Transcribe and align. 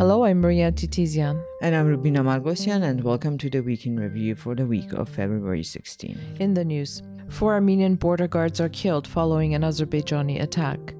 Hello, 0.00 0.24
I'm 0.24 0.40
Maria 0.40 0.72
Titizian. 0.72 1.44
And 1.60 1.76
I'm 1.76 1.86
Rubina 1.86 2.24
Margosian, 2.24 2.84
and 2.84 3.04
welcome 3.04 3.36
to 3.36 3.50
the 3.50 3.60
Week 3.60 3.84
in 3.84 4.00
Review 4.00 4.34
for 4.34 4.54
the 4.54 4.64
week 4.64 4.94
of 4.94 5.10
February 5.10 5.62
16. 5.62 6.18
In 6.40 6.54
the 6.54 6.64
news, 6.64 7.02
four 7.28 7.52
Armenian 7.52 7.96
border 7.96 8.26
guards 8.26 8.62
are 8.62 8.70
killed 8.70 9.06
following 9.06 9.54
an 9.54 9.60
Azerbaijani 9.60 10.40
attack. 10.40 10.94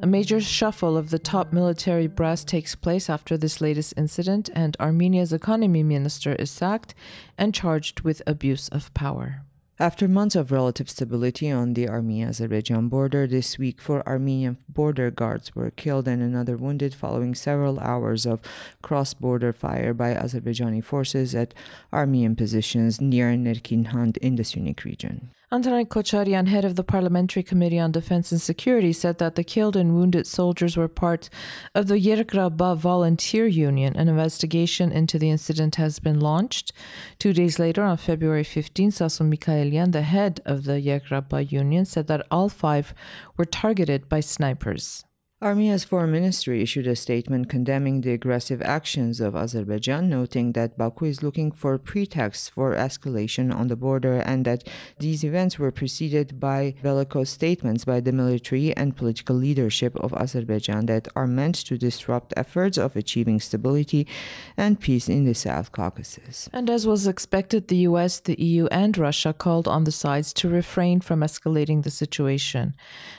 A 0.00 0.06
major 0.06 0.40
shuffle 0.40 0.96
of 0.96 1.10
the 1.10 1.18
top 1.18 1.52
military 1.52 2.06
brass 2.06 2.44
takes 2.44 2.74
place 2.74 3.10
after 3.10 3.36
this 3.36 3.60
latest 3.60 3.92
incident, 3.94 4.48
and 4.54 4.74
Armenia's 4.80 5.34
economy 5.34 5.82
minister 5.82 6.34
is 6.36 6.50
sacked 6.50 6.94
and 7.36 7.52
charged 7.52 8.00
with 8.00 8.22
abuse 8.26 8.70
of 8.70 8.94
power. 8.94 9.42
After 9.78 10.08
months 10.08 10.34
of 10.34 10.52
relative 10.52 10.88
stability 10.88 11.50
on 11.50 11.74
the 11.74 11.86
Armenia 11.86 12.28
Azerbaijan 12.28 12.88
border, 12.88 13.26
this 13.26 13.58
week 13.58 13.78
four 13.78 14.02
Armenian 14.08 14.56
border 14.70 15.10
guards 15.10 15.54
were 15.54 15.70
killed 15.70 16.08
and 16.08 16.22
another 16.22 16.56
wounded 16.56 16.94
following 16.94 17.34
several 17.34 17.78
hours 17.80 18.24
of 18.24 18.40
cross 18.80 19.12
border 19.12 19.52
fire 19.52 19.92
by 19.92 20.14
Azerbaijani 20.14 20.82
forces 20.82 21.34
at 21.34 21.52
Armenian 21.92 22.36
positions 22.36 23.02
near 23.02 23.32
Nerkinhand 23.32 24.16
in 24.16 24.36
the 24.36 24.44
Syunik 24.44 24.82
region. 24.84 25.28
Andranik 25.52 25.86
Kocharyan, 25.86 26.48
head 26.48 26.64
of 26.64 26.74
the 26.74 26.82
Parliamentary 26.82 27.44
Committee 27.44 27.78
on 27.78 27.92
Defense 27.92 28.32
and 28.32 28.40
Security, 28.40 28.92
said 28.92 29.18
that 29.18 29.36
the 29.36 29.44
killed 29.44 29.76
and 29.76 29.94
wounded 29.94 30.26
soldiers 30.26 30.76
were 30.76 30.88
part 30.88 31.30
of 31.72 31.86
the 31.86 32.00
Yerkrapah 32.00 32.76
Volunteer 32.76 33.46
Union. 33.46 33.94
An 33.94 34.08
investigation 34.08 34.90
into 34.90 35.20
the 35.20 35.30
incident 35.30 35.76
has 35.76 36.00
been 36.00 36.18
launched. 36.18 36.72
Two 37.20 37.32
days 37.32 37.60
later, 37.60 37.84
on 37.84 37.96
February 37.96 38.42
15, 38.42 38.90
Sasun 38.90 39.32
Mikhaelian, 39.32 39.92
the 39.92 40.02
head 40.02 40.40
of 40.44 40.64
the 40.64 40.80
Yerkrapah 40.80 41.52
Union, 41.52 41.84
said 41.84 42.08
that 42.08 42.26
all 42.28 42.48
five 42.48 42.92
were 43.36 43.44
targeted 43.44 44.08
by 44.08 44.18
snipers. 44.18 45.04
Armenia's 45.42 45.84
foreign 45.84 46.12
ministry 46.12 46.62
issued 46.62 46.86
a 46.86 46.96
statement 46.96 47.50
condemning 47.50 48.00
the 48.00 48.10
aggressive 48.10 48.62
actions 48.62 49.20
of 49.20 49.36
Azerbaijan, 49.36 50.08
noting 50.08 50.52
that 50.52 50.78
Baku 50.78 51.04
is 51.04 51.22
looking 51.22 51.52
for 51.52 51.76
pretexts 51.76 52.48
for 52.48 52.74
escalation 52.74 53.54
on 53.54 53.68
the 53.68 53.76
border 53.76 54.14
and 54.14 54.46
that 54.46 54.66
these 54.98 55.22
events 55.22 55.58
were 55.58 55.70
preceded 55.70 56.40
by 56.40 56.74
bellicose 56.82 57.28
statements 57.28 57.84
by 57.84 58.00
the 58.00 58.12
military 58.12 58.74
and 58.78 58.96
political 58.96 59.36
leadership 59.36 59.94
of 59.96 60.14
Azerbaijan 60.14 60.86
that 60.86 61.06
are 61.14 61.26
meant 61.26 61.56
to 61.66 61.76
disrupt 61.76 62.32
efforts 62.34 62.78
of 62.78 62.96
achieving 62.96 63.38
stability 63.38 64.06
and 64.56 64.80
peace 64.80 65.06
in 65.06 65.26
the 65.26 65.34
South 65.34 65.70
Caucasus. 65.70 66.48
And 66.50 66.70
as 66.70 66.86
was 66.86 67.06
expected, 67.06 67.68
the 67.68 67.84
US, 67.88 68.20
the 68.20 68.40
EU, 68.42 68.68
and 68.68 68.96
Russia 68.96 69.34
called 69.34 69.68
on 69.68 69.84
the 69.84 69.92
sides 69.92 70.32
to 70.32 70.48
refrain 70.48 71.02
from 71.02 71.20
escalating 71.20 71.82
the 71.82 71.90
situation. 71.90 72.74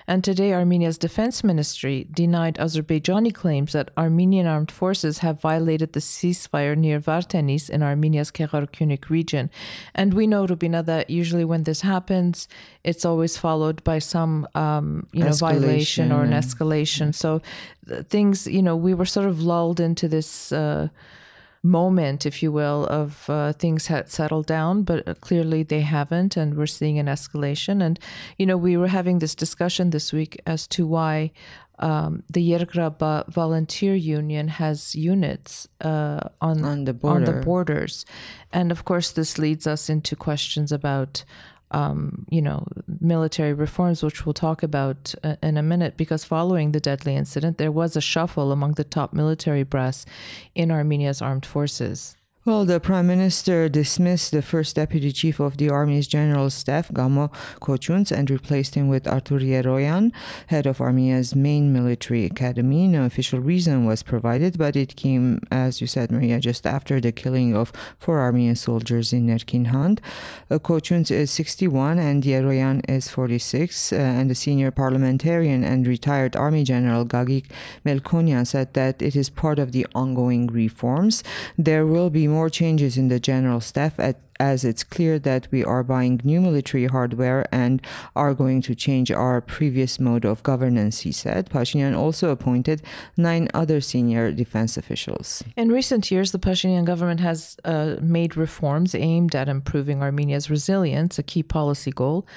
And 0.08 0.24
today, 0.24 0.52
Armenia's 0.52 0.98
defense 0.98 1.44
ministry 1.44 2.07
denied 2.12 2.56
Azerbaijani 2.56 3.34
claims 3.34 3.74
that 3.74 3.92
Armenian 3.98 4.48
armed 4.48 4.72
forces 4.72 5.20
have 5.20 5.42
violated 5.42 5.94
the 5.94 6.00
ceasefire 6.00 6.76
near 6.76 7.00
Vardenis 7.00 7.70
in 7.70 7.84
Armenia's 7.84 8.32
Gegharkunik 8.32 9.10
region. 9.10 9.50
And 9.96 10.14
we 10.14 10.28
know, 10.28 10.46
Rubina, 10.46 10.84
that 10.84 11.10
usually 11.10 11.46
when 11.46 11.64
this 11.64 11.82
happens, 11.82 12.48
it's 12.84 13.06
always 13.06 13.38
followed 13.38 13.84
by 13.84 14.00
some, 14.00 14.48
um, 14.56 15.08
you 15.12 15.24
know, 15.24 15.30
escalation 15.30 15.40
violation 15.40 16.12
or 16.12 16.24
an 16.24 16.32
escalation. 16.32 17.14
So 17.14 17.42
things, 18.10 18.48
you 18.48 18.62
know, 18.62 18.76
we 18.76 18.94
were 18.94 19.06
sort 19.06 19.28
of 19.28 19.42
lulled 19.42 19.80
into 19.80 20.08
this. 20.08 20.52
Uh, 20.52 20.90
moment, 21.64 22.26
if 22.26 22.42
you 22.42 22.52
will, 22.52 22.86
of 22.86 23.30
uh, 23.30 23.54
things 23.54 23.88
had 23.88 24.10
settled 24.10 24.46
down, 24.46 24.84
but 24.84 25.08
uh, 25.08 25.14
clearly 25.16 25.64
they 25.64 25.82
haven't, 25.82 26.38
and 26.38 26.56
we're 26.56 26.68
seeing 26.68 26.98
an 27.00 27.08
escalation. 27.08 27.84
And 27.84 28.00
you 28.38 28.46
know, 28.46 28.58
we 28.58 28.78
were 28.78 28.88
having 28.88 29.20
this 29.20 29.36
discussion 29.36 29.90
this 29.90 30.14
week 30.14 30.40
as 30.46 30.68
to 30.68 30.88
why 30.88 31.32
um, 31.80 32.24
the 32.30 32.52
Yerkrapah 32.52 33.32
Volunteer 33.32 33.96
Union 33.96 34.48
has 34.48 34.96
units 34.96 35.68
uh, 35.82 36.22
on 36.42 36.64
on 36.64 36.86
the, 36.86 36.94
border. 36.94 37.16
on 37.16 37.24
the 37.26 37.46
borders, 37.46 38.06
and 38.52 38.72
of 38.72 38.86
course, 38.86 39.12
this 39.12 39.38
leads 39.38 39.68
us 39.68 39.90
into 39.90 40.16
questions 40.16 40.72
about 40.72 41.24
um, 41.72 42.26
you 42.30 42.42
know, 42.42 42.66
military 43.00 43.54
reforms, 43.54 44.02
which 44.02 44.26
we'll 44.26 44.34
talk 44.34 44.64
about 44.64 45.14
uh, 45.24 45.36
in 45.44 45.58
a 45.58 45.64
minute, 45.64 45.98
because 45.98 46.24
following 46.24 46.72
the 46.72 46.80
deadly 46.80 47.16
incident, 47.16 47.58
there 47.58 47.72
was 47.72 47.96
a 47.96 48.02
shuffle 48.02 48.52
among 48.52 48.74
the 48.74 48.84
top 48.84 49.14
military 49.14 49.64
brass 49.64 50.06
in 50.56 50.72
Armenia's 50.72 51.22
armed 51.22 51.46
forces. 51.46 52.17
Well, 52.48 52.64
the 52.64 52.80
prime 52.80 53.08
minister 53.08 53.68
dismissed 53.68 54.32
the 54.32 54.42
first 54.42 54.78
deputy 54.78 55.12
chief 55.12 55.42
of 55.42 55.58
the 55.58 55.70
army's 55.70 56.08
general 56.08 56.50
staff, 56.50 56.90
Kamo 56.94 57.30
Kochunts, 57.60 58.10
and 58.10 58.32
replaced 58.32 58.76
him 58.76 58.88
with 58.88 59.06
Artur 59.06 59.40
Yeroyan, 59.40 60.14
head 60.48 60.66
of 60.66 60.80
Armenia's 60.80 61.36
main 61.36 61.74
military 61.74 62.24
academy. 62.24 62.88
No 62.88 63.04
official 63.04 63.42
reason 63.42 63.84
was 63.84 64.02
provided, 64.02 64.58
but 64.58 64.78
it 64.78 64.96
came, 64.96 65.42
as 65.52 65.82
you 65.82 65.88
said, 65.88 66.10
Maria, 66.10 66.40
just 66.40 66.66
after 66.66 67.02
the 67.02 67.12
killing 67.12 67.54
of 67.54 67.74
four 68.00 68.22
Armenian 68.22 68.56
soldiers 68.56 69.12
in 69.12 69.28
Nerkinhand. 69.28 70.00
Uh, 70.50 70.58
Kochuns 70.58 71.12
is 71.12 71.30
61 71.32 72.00
and 72.00 72.24
Yeroyan 72.24 72.80
is 72.90 73.10
46, 73.10 73.92
uh, 73.92 73.98
and 73.98 74.32
the 74.32 74.36
senior 74.36 74.72
parliamentarian 74.72 75.66
and 75.66 75.86
retired 75.86 76.38
army 76.38 76.64
general 76.64 77.04
Gagik 77.04 77.48
Melkonyan 77.86 78.48
said 78.48 78.74
that 78.74 79.02
it 79.02 79.18
is 79.18 79.30
part 79.30 79.60
of 79.60 79.74
the 79.74 79.86
ongoing 79.94 80.48
reforms. 80.48 81.26
There 81.58 81.86
will 81.86 82.10
be 82.10 82.26
more 82.26 82.37
more 82.38 82.50
changes 82.52 82.98
in 82.98 83.08
the 83.08 83.20
general 83.20 83.60
staff 83.60 84.00
at 84.00 84.27
as 84.40 84.64
it's 84.64 84.84
clear 84.84 85.20
that 85.20 85.48
we 85.52 85.64
are 85.64 85.84
buying 85.84 86.22
new 86.24 86.42
military 86.42 86.86
hardware 86.86 87.46
and 87.52 87.82
are 88.16 88.34
going 88.34 88.62
to 88.62 88.76
change 88.76 89.12
our 89.12 89.42
previous 89.42 90.00
mode 90.00 90.26
of 90.26 90.44
governance, 90.44 91.00
he 91.02 91.12
said. 91.12 91.50
Pashinyan 91.50 91.98
also 91.98 92.30
appointed 92.30 92.82
nine 93.16 93.48
other 93.54 93.82
senior 93.82 94.32
defense 94.32 94.78
officials. 94.78 95.44
In 95.56 95.70
recent 95.70 96.12
years, 96.12 96.32
the 96.32 96.40
Pashinyan 96.40 96.86
government 96.86 97.20
has 97.22 97.58
uh, 97.66 97.96
made 98.02 98.38
reforms 98.38 98.94
aimed 98.94 99.36
at 99.36 99.50
improving 99.50 100.02
Armenia's 100.02 100.50
resilience, 100.50 101.18
a 101.18 101.24
key 101.24 101.44
policy 101.44 101.92
goal. 101.92 102.28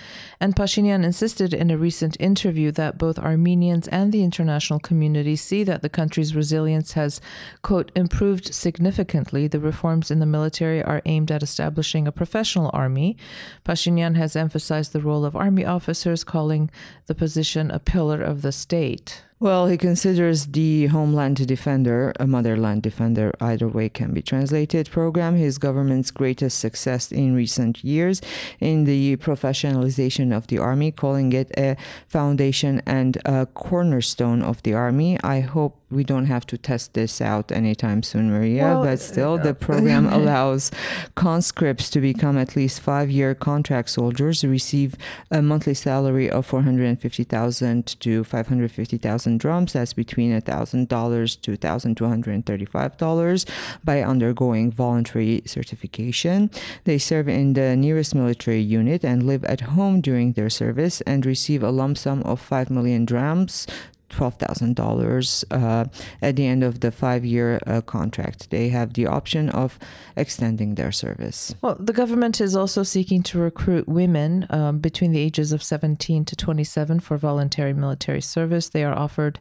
And 0.40 0.56
Pashinyan 0.56 1.04
insisted 1.04 1.52
in 1.52 1.70
a 1.70 1.78
recent 1.78 2.16
interview 2.18 2.70
that 2.72 2.98
both 2.98 3.18
Armenians 3.18 3.88
and 3.88 4.12
the 4.12 4.24
international 4.24 4.80
community 4.80 5.36
see 5.36 5.64
that 5.64 5.82
the 5.82 5.88
country's 5.88 6.34
resilience 6.34 6.92
has, 6.92 7.20
quote, 7.62 7.92
improved 7.94 8.54
significantly. 8.54 9.46
The 9.46 9.60
reforms 9.60 10.10
in 10.10 10.20
the 10.20 10.26
military 10.26 10.82
are 10.82 11.02
aimed 11.04 11.30
at 11.30 11.42
establishing 11.42 11.89
establishing 11.90 12.06
a 12.06 12.12
professional 12.12 12.70
army. 12.72 13.16
Pashinyan 13.64 14.16
has 14.16 14.36
emphasized 14.36 14.92
the 14.92 15.00
role 15.00 15.24
of 15.24 15.34
army 15.34 15.64
officers, 15.64 16.24
calling 16.24 16.70
the 17.06 17.14
position 17.14 17.70
a 17.70 17.80
pillar 17.80 18.22
of 18.22 18.42
the 18.42 18.52
state. 18.52 19.24
Well, 19.40 19.68
he 19.68 19.78
considers 19.78 20.48
the 20.48 20.88
Homeland 20.88 21.46
Defender, 21.46 22.12
a 22.20 22.26
motherland 22.26 22.82
defender, 22.82 23.32
either 23.40 23.68
way 23.68 23.88
can 23.88 24.12
be 24.12 24.20
translated, 24.20 24.90
program 24.90 25.34
his 25.34 25.56
government's 25.56 26.10
greatest 26.10 26.58
success 26.58 27.10
in 27.10 27.34
recent 27.34 27.82
years 27.82 28.20
in 28.60 28.84
the 28.84 29.16
professionalization 29.16 30.36
of 30.36 30.48
the 30.48 30.58
army, 30.58 30.92
calling 30.92 31.32
it 31.32 31.50
a 31.56 31.78
foundation 32.06 32.82
and 32.84 33.16
a 33.24 33.46
cornerstone 33.46 34.42
of 34.42 34.62
the 34.62 34.74
army. 34.74 35.18
I 35.24 35.40
hope 35.40 35.80
we 35.90 36.04
don't 36.04 36.26
have 36.26 36.46
to 36.46 36.58
test 36.58 36.92
this 36.92 37.20
out 37.20 37.50
anytime 37.50 38.02
soon, 38.02 38.30
Maria, 38.30 38.64
well, 38.64 38.84
but 38.84 39.00
still, 39.00 39.34
uh, 39.34 39.42
the 39.42 39.54
program 39.54 40.06
allows 40.12 40.70
conscripts 41.14 41.88
to 41.90 42.00
become 42.00 42.36
at 42.36 42.54
least 42.54 42.80
five 42.80 43.10
year 43.10 43.34
contract 43.34 43.88
soldiers, 43.88 44.44
receive 44.44 44.96
a 45.30 45.40
monthly 45.40 45.74
salary 45.74 46.30
of 46.30 46.44
450,000 46.46 47.86
to 48.00 48.22
550,000 48.22 49.29
drams. 49.38 49.72
That's 49.72 49.92
between 49.92 50.32
$1,000 50.32 51.40
to 51.42 51.56
$1,235 51.56 53.44
by 53.84 54.02
undergoing 54.02 54.70
voluntary 54.70 55.42
certification. 55.46 56.50
They 56.84 56.98
serve 56.98 57.28
in 57.28 57.54
the 57.54 57.76
nearest 57.76 58.14
military 58.14 58.60
unit 58.60 59.04
and 59.04 59.26
live 59.26 59.44
at 59.44 59.60
home 59.62 60.00
during 60.00 60.32
their 60.32 60.50
service 60.50 61.00
and 61.02 61.26
receive 61.26 61.62
a 61.62 61.70
lump 61.70 61.98
sum 61.98 62.22
of 62.22 62.40
5 62.40 62.70
million 62.70 63.04
drams 63.04 63.66
$12,000 64.10 65.44
uh, 65.50 65.84
at 66.20 66.36
the 66.36 66.46
end 66.46 66.62
of 66.62 66.80
the 66.80 66.90
five 66.90 67.24
year 67.24 67.60
uh, 67.66 67.80
contract. 67.80 68.50
They 68.50 68.68
have 68.68 68.94
the 68.94 69.06
option 69.06 69.48
of 69.50 69.78
extending 70.16 70.74
their 70.74 70.92
service. 70.92 71.54
Well, 71.62 71.76
the 71.78 71.92
government 71.92 72.40
is 72.40 72.54
also 72.56 72.82
seeking 72.82 73.22
to 73.24 73.38
recruit 73.38 73.88
women 73.88 74.46
um, 74.50 74.78
between 74.78 75.12
the 75.12 75.20
ages 75.20 75.52
of 75.52 75.62
17 75.62 76.24
to 76.24 76.36
27 76.36 77.00
for 77.00 77.16
voluntary 77.16 77.72
military 77.72 78.20
service. 78.20 78.68
They 78.68 78.84
are 78.84 78.96
offered 78.96 79.40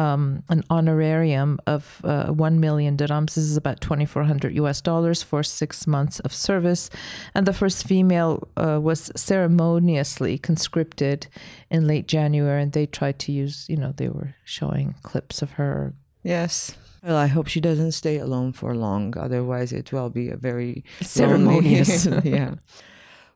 um, 0.00 0.42
an 0.48 0.62
honorarium 0.70 1.58
of 1.66 2.00
uh, 2.04 2.28
1 2.28 2.58
million 2.58 2.96
dirhams. 2.96 3.34
This 3.34 3.44
is 3.44 3.56
about 3.56 3.80
2,400 3.80 4.54
US 4.54 4.80
dollars 4.80 5.22
for 5.22 5.42
six 5.42 5.86
months 5.86 6.20
of 6.20 6.32
service. 6.32 6.88
And 7.34 7.46
the 7.46 7.52
first 7.52 7.86
female 7.86 8.48
uh, 8.56 8.80
was 8.80 9.12
ceremoniously 9.14 10.38
conscripted 10.38 11.26
in 11.70 11.86
late 11.86 12.08
January, 12.08 12.62
and 12.62 12.72
they 12.72 12.86
tried 12.86 13.18
to 13.20 13.32
use, 13.32 13.66
you 13.68 13.76
know, 13.76 13.92
they 13.94 14.08
were 14.08 14.34
showing 14.44 14.94
clips 15.02 15.42
of 15.42 15.52
her. 15.52 15.94
Yes. 16.22 16.76
Well, 17.02 17.16
I 17.16 17.26
hope 17.26 17.48
she 17.48 17.60
doesn't 17.60 17.92
stay 17.92 18.18
alone 18.18 18.52
for 18.52 18.74
long. 18.74 19.16
Otherwise, 19.16 19.72
it 19.72 19.92
will 19.92 20.10
be 20.10 20.30
a 20.30 20.36
very 20.36 20.84
ceremonious. 21.00 22.06
yeah. 22.24 22.54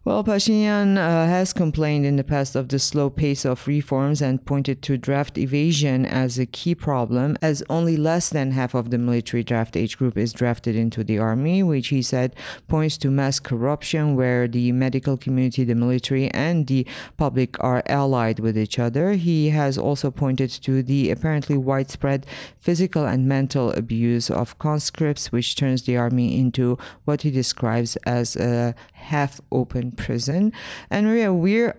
Well, 0.06 0.23
Pashinyan 0.23 0.99
uh, 0.99 1.27
has 1.27 1.55
complained 1.55 2.05
in 2.05 2.17
the 2.17 2.25
past 2.25 2.55
of 2.56 2.69
the 2.69 2.79
slow 2.79 3.09
pace 3.09 3.47
of 3.47 3.67
reforms 3.67 4.21
and 4.21 4.45
pointed 4.45 4.83
to 4.83 4.99
draft 4.99 5.39
evasion 5.39 6.05
as 6.05 6.39
a 6.39 6.45
key 6.45 6.75
problem, 6.75 7.39
as 7.41 7.62
only 7.71 7.97
less 7.97 8.29
than 8.29 8.51
half 8.51 8.75
of 8.75 8.91
the 8.91 8.99
military 8.99 9.43
draft 9.43 9.79
age 9.79 9.97
group 9.97 10.19
is 10.19 10.35
drafted 10.35 10.77
into 10.77 11.05
the 11.05 11.19
army, 11.19 11.62
which 11.62 11.89
he 11.89 12.03
said 12.03 12.37
points 12.69 12.99
to 12.99 13.11
mass 13.11 13.41
corruption 13.41 14.15
where 14.15 14.47
the 14.47 14.73
medical 14.73 15.17
community, 15.17 15.65
the 15.65 15.75
military, 15.75 16.31
and 16.33 16.67
the 16.67 16.87
public 17.17 17.57
are 17.65 17.83
allied 17.87 18.41
with 18.41 18.59
each 18.59 18.79
other. 18.79 19.15
He 19.15 19.49
has 19.50 19.79
also 19.79 20.11
pointed 20.11 20.50
to 20.50 20.83
the 20.83 21.11
apparently 21.11 21.57
widespread 21.57 22.27
physical 22.59 23.07
and 23.07 23.27
mental 23.27 23.73
abuse 23.73 24.29
of 24.29 24.59
conscripts, 24.59 25.33
which 25.33 25.57
turns 25.57 25.85
the 25.85 25.97
army 25.97 26.39
into 26.39 26.77
what 27.07 27.23
he 27.23 27.31
describes 27.31 27.97
as 28.05 28.37
a 28.37 28.75
half 29.05 29.41
open 29.53 29.93
prison. 29.93 30.53
And 30.91 31.06
Maria, 31.06 31.33
we're 31.33 31.77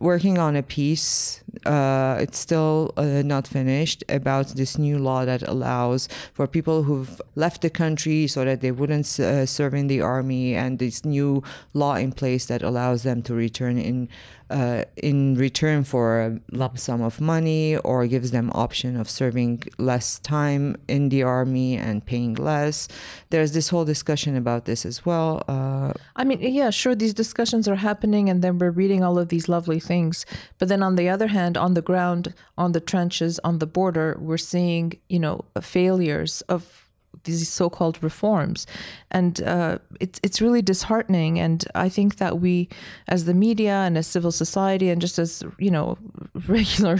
working 0.00 0.38
on 0.38 0.56
a 0.56 0.62
piece. 0.62 1.42
Uh, 1.64 2.16
it's 2.20 2.38
still 2.38 2.92
uh, 2.96 3.22
not 3.24 3.46
finished 3.46 4.04
about 4.08 4.48
this 4.56 4.78
new 4.78 4.98
law 4.98 5.24
that 5.24 5.42
allows 5.48 6.08
for 6.32 6.46
people 6.46 6.82
who've 6.82 7.20
left 7.34 7.62
the 7.62 7.70
country 7.70 8.26
so 8.26 8.44
that 8.44 8.60
they 8.60 8.70
wouldn't 8.70 9.18
uh, 9.20 9.46
serve 9.46 9.74
in 9.74 9.86
the 9.88 10.00
army, 10.00 10.54
and 10.54 10.78
this 10.78 11.04
new 11.04 11.42
law 11.74 11.94
in 11.94 12.12
place 12.12 12.46
that 12.46 12.62
allows 12.62 13.02
them 13.02 13.22
to 13.22 13.34
return 13.34 13.78
in 13.78 14.08
uh, 14.50 14.82
in 14.96 15.34
return 15.34 15.84
for 15.84 16.20
a 16.20 16.40
lump 16.52 16.78
sum 16.78 17.02
of 17.02 17.20
money 17.20 17.76
or 17.78 18.06
gives 18.06 18.30
them 18.30 18.50
option 18.54 18.96
of 18.96 19.08
serving 19.10 19.62
less 19.76 20.18
time 20.20 20.74
in 20.88 21.10
the 21.10 21.22
army 21.22 21.76
and 21.76 22.06
paying 22.06 22.34
less. 22.34 22.88
There's 23.28 23.52
this 23.52 23.68
whole 23.68 23.84
discussion 23.84 24.36
about 24.36 24.64
this 24.64 24.86
as 24.86 25.04
well. 25.04 25.44
Uh, 25.48 25.92
I 26.16 26.24
mean, 26.24 26.40
yeah, 26.40 26.70
sure, 26.70 26.94
these 26.94 27.12
discussions 27.12 27.68
are 27.68 27.76
happening, 27.76 28.30
and 28.30 28.40
then 28.40 28.58
we're 28.58 28.70
reading 28.70 29.04
all 29.04 29.18
of 29.18 29.28
these 29.28 29.48
lovely 29.48 29.80
things. 29.80 30.24
But 30.58 30.68
then 30.68 30.82
on 30.82 30.96
the 30.96 31.08
other 31.10 31.26
hand, 31.26 31.37
on 31.56 31.74
the 31.74 31.82
ground, 31.82 32.34
on 32.56 32.72
the 32.72 32.80
trenches, 32.80 33.38
on 33.44 33.58
the 33.58 33.66
border, 33.66 34.16
we're 34.20 34.38
seeing, 34.38 34.98
you 35.08 35.18
know, 35.18 35.44
failures 35.60 36.42
of 36.48 36.88
these 37.24 37.48
so-called 37.48 38.02
reforms, 38.02 38.66
and 39.10 39.42
uh, 39.42 39.78
it's 40.00 40.20
it's 40.22 40.40
really 40.40 40.62
disheartening. 40.62 41.38
And 41.38 41.64
I 41.74 41.88
think 41.88 42.16
that 42.16 42.38
we, 42.38 42.68
as 43.08 43.24
the 43.24 43.34
media 43.34 43.72
and 43.72 43.96
as 43.98 44.06
civil 44.06 44.32
society, 44.32 44.88
and 44.90 45.00
just 45.00 45.18
as 45.18 45.42
you 45.58 45.70
know, 45.70 45.98
regular 46.46 46.98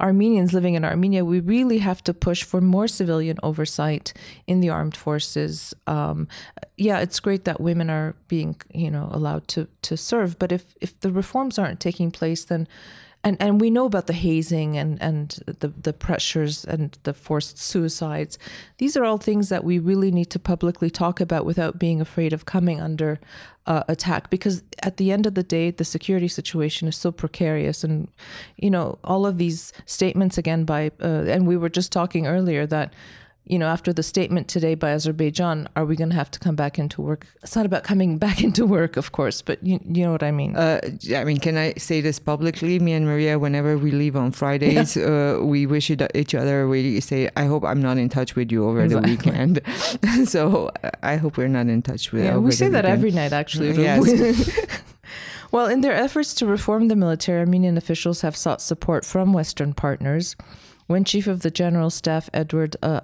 Armenians 0.00 0.52
living 0.52 0.74
in 0.74 0.84
Armenia, 0.84 1.24
we 1.24 1.40
really 1.40 1.78
have 1.78 2.02
to 2.04 2.14
push 2.14 2.42
for 2.42 2.60
more 2.60 2.88
civilian 2.88 3.38
oversight 3.42 4.12
in 4.46 4.60
the 4.60 4.70
armed 4.70 4.96
forces. 4.96 5.74
Um, 5.86 6.28
yeah, 6.76 6.98
it's 7.00 7.20
great 7.20 7.44
that 7.44 7.60
women 7.60 7.90
are 7.90 8.14
being 8.28 8.56
you 8.72 8.90
know 8.90 9.08
allowed 9.12 9.48
to 9.48 9.68
to 9.82 9.96
serve, 9.96 10.38
but 10.38 10.52
if 10.52 10.74
if 10.80 10.98
the 11.00 11.12
reforms 11.12 11.58
aren't 11.58 11.80
taking 11.80 12.10
place, 12.10 12.44
then 12.44 12.68
and 13.24 13.40
and 13.40 13.60
we 13.60 13.70
know 13.70 13.86
about 13.86 14.06
the 14.06 14.12
hazing 14.12 14.76
and 14.76 15.00
and 15.00 15.42
the 15.46 15.68
the 15.68 15.92
pressures 15.92 16.64
and 16.64 16.96
the 17.04 17.14
forced 17.14 17.58
suicides. 17.58 18.38
These 18.78 18.96
are 18.96 19.04
all 19.04 19.18
things 19.18 19.48
that 19.48 19.64
we 19.64 19.78
really 19.78 20.10
need 20.10 20.30
to 20.30 20.38
publicly 20.38 20.90
talk 20.90 21.20
about 21.20 21.46
without 21.46 21.78
being 21.78 22.00
afraid 22.00 22.32
of 22.34 22.44
coming 22.44 22.80
under 22.80 23.18
uh, 23.66 23.82
attack. 23.88 24.28
Because 24.28 24.62
at 24.82 24.98
the 24.98 25.10
end 25.10 25.26
of 25.26 25.34
the 25.34 25.42
day, 25.42 25.70
the 25.70 25.84
security 25.84 26.28
situation 26.28 26.86
is 26.86 26.96
so 26.96 27.10
precarious, 27.10 27.82
and 27.82 28.08
you 28.56 28.70
know 28.70 28.98
all 29.02 29.24
of 29.24 29.38
these 29.38 29.72
statements 29.86 30.36
again 30.36 30.64
by 30.64 30.90
uh, 31.00 31.24
and 31.26 31.46
we 31.46 31.56
were 31.56 31.70
just 31.70 31.90
talking 31.90 32.26
earlier 32.26 32.66
that 32.66 32.92
you 33.46 33.58
know, 33.58 33.66
after 33.66 33.92
the 33.92 34.02
statement 34.02 34.48
today 34.48 34.74
by 34.74 34.90
Azerbaijan, 34.92 35.68
are 35.76 35.84
we 35.84 35.96
going 35.96 36.08
to 36.08 36.16
have 36.16 36.30
to 36.30 36.38
come 36.38 36.56
back 36.56 36.78
into 36.78 37.02
work? 37.02 37.26
It's 37.42 37.54
not 37.54 37.66
about 37.66 37.84
coming 37.84 38.16
back 38.26 38.42
into 38.42 38.64
work, 38.64 38.96
of 38.96 39.12
course, 39.12 39.42
but 39.42 39.62
you, 39.62 39.78
you 39.84 40.04
know 40.04 40.12
what 40.12 40.22
I 40.22 40.30
mean. 40.30 40.56
Uh, 40.56 40.80
I 41.14 41.24
mean, 41.24 41.38
can 41.38 41.58
I 41.58 41.74
say 41.74 42.00
this 42.00 42.18
publicly? 42.18 42.78
Me 42.78 42.92
and 42.92 43.04
Maria, 43.04 43.38
whenever 43.38 43.76
we 43.76 43.90
leave 43.90 44.16
on 44.16 44.32
Fridays, 44.32 44.96
uh, 44.96 45.40
we 45.42 45.66
wish 45.66 45.90
each 45.90 46.34
other, 46.34 46.68
we 46.68 47.00
say, 47.00 47.28
I 47.36 47.44
hope 47.44 47.64
I'm 47.64 47.82
not 47.82 47.98
in 47.98 48.08
touch 48.08 48.34
with 48.34 48.50
you 48.50 48.66
over 48.66 48.82
exactly. 48.82 49.16
the 49.16 49.60
weekend. 49.62 50.28
so 50.28 50.70
I 51.02 51.16
hope 51.16 51.36
we're 51.36 51.48
not 51.48 51.66
in 51.66 51.82
touch 51.82 52.12
with 52.12 52.24
Yeah, 52.24 52.38
we 52.38 52.52
say 52.52 52.68
that 52.70 52.86
every 52.86 53.10
night, 53.10 53.34
actually. 53.34 53.72
Yes. 53.74 54.50
well, 55.50 55.66
in 55.66 55.82
their 55.82 55.92
efforts 55.94 56.32
to 56.34 56.46
reform 56.46 56.88
the 56.88 56.96
military, 56.96 57.40
Armenian 57.40 57.76
officials 57.76 58.22
have 58.22 58.36
sought 58.36 58.62
support 58.62 59.04
from 59.04 59.34
Western 59.34 59.74
partners. 59.74 60.34
When 60.86 61.04
Chief 61.04 61.26
of 61.26 61.40
the 61.40 61.50
General 61.50 61.88
Staff 61.88 62.28
Edward 62.34 62.76
uh, 62.82 63.00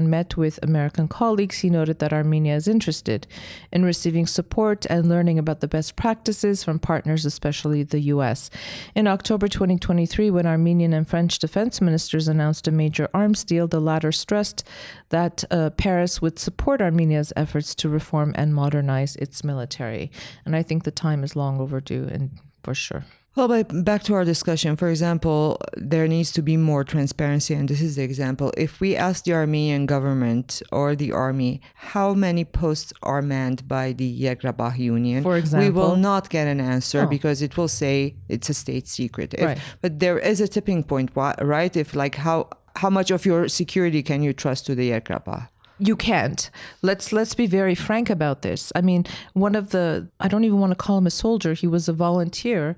met 0.00 0.38
with 0.38 0.58
American 0.62 1.08
colleagues, 1.08 1.58
he 1.58 1.68
noted 1.68 1.98
that 1.98 2.12
Armenia 2.12 2.56
is 2.56 2.66
interested 2.66 3.26
in 3.70 3.84
receiving 3.84 4.26
support 4.26 4.86
and 4.88 5.10
learning 5.10 5.38
about 5.38 5.60
the 5.60 5.68
best 5.68 5.94
practices 5.94 6.64
from 6.64 6.78
partners, 6.78 7.26
especially 7.26 7.82
the 7.82 8.00
U.S. 8.16 8.48
In 8.94 9.06
October 9.06 9.46
2023, 9.46 10.30
when 10.30 10.46
Armenian 10.46 10.94
and 10.94 11.06
French 11.06 11.38
defense 11.38 11.82
ministers 11.82 12.28
announced 12.28 12.66
a 12.66 12.72
major 12.72 13.10
arms 13.12 13.44
deal, 13.44 13.68
the 13.68 13.78
latter 13.78 14.10
stressed 14.10 14.66
that 15.10 15.44
uh, 15.50 15.68
Paris 15.70 16.22
would 16.22 16.38
support 16.38 16.80
Armenia's 16.80 17.34
efforts 17.36 17.74
to 17.74 17.90
reform 17.90 18.32
and 18.36 18.54
modernize 18.54 19.16
its 19.16 19.44
military. 19.44 20.10
And 20.46 20.56
I 20.56 20.62
think 20.62 20.84
the 20.84 20.90
time 20.90 21.22
is 21.22 21.36
long 21.36 21.60
overdue, 21.60 22.08
and 22.10 22.38
for 22.62 22.74
sure. 22.74 23.04
Well, 23.38 23.46
but 23.46 23.84
back 23.84 24.02
to 24.02 24.14
our 24.14 24.24
discussion. 24.24 24.74
For 24.74 24.88
example, 24.88 25.60
there 25.76 26.08
needs 26.08 26.32
to 26.32 26.42
be 26.42 26.56
more 26.56 26.82
transparency, 26.82 27.54
and 27.54 27.68
this 27.68 27.80
is 27.80 27.94
the 27.94 28.02
example. 28.02 28.52
If 28.56 28.80
we 28.80 28.96
ask 28.96 29.22
the 29.22 29.32
Armenian 29.34 29.86
government 29.86 30.60
or 30.72 30.96
the 30.96 31.12
army 31.12 31.60
how 31.74 32.14
many 32.14 32.44
posts 32.44 32.92
are 33.04 33.22
manned 33.22 33.68
by 33.68 33.92
the 33.92 34.10
Yerkrapah 34.22 34.76
Union, 34.76 35.22
for 35.22 35.36
example, 35.36 35.68
we 35.68 35.70
will 35.70 35.94
not 35.94 36.30
get 36.30 36.48
an 36.48 36.60
answer 36.60 37.02
oh. 37.02 37.06
because 37.06 37.40
it 37.40 37.56
will 37.56 37.68
say 37.68 38.16
it's 38.28 38.50
a 38.50 38.54
state 38.54 38.88
secret. 38.88 39.34
If, 39.34 39.44
right. 39.44 39.58
But 39.82 40.00
there 40.00 40.18
is 40.18 40.40
a 40.40 40.48
tipping 40.48 40.82
point, 40.82 41.12
right? 41.14 41.76
If 41.76 41.94
like 41.94 42.16
how 42.16 42.48
how 42.74 42.90
much 42.90 43.12
of 43.12 43.24
your 43.24 43.46
security 43.46 44.02
can 44.02 44.24
you 44.24 44.32
trust 44.32 44.66
to 44.66 44.74
the 44.74 44.90
Yerkrapah? 44.90 45.48
You 45.78 45.96
can't. 45.96 46.50
Let's 46.82 47.12
let's 47.12 47.34
be 47.34 47.46
very 47.46 47.74
frank 47.74 48.10
about 48.10 48.42
this. 48.42 48.72
I 48.74 48.80
mean 48.80 49.04
one 49.32 49.54
of 49.54 49.70
the 49.70 50.08
i 50.20 50.28
don't 50.28 50.44
even 50.44 50.60
want 50.60 50.72
to 50.72 50.76
call 50.76 50.98
him 50.98 51.06
a 51.06 51.10
soldier 51.10 51.54
he 51.54 51.66
was 51.66 51.88
a 51.88 51.92
volunteer 51.92 52.76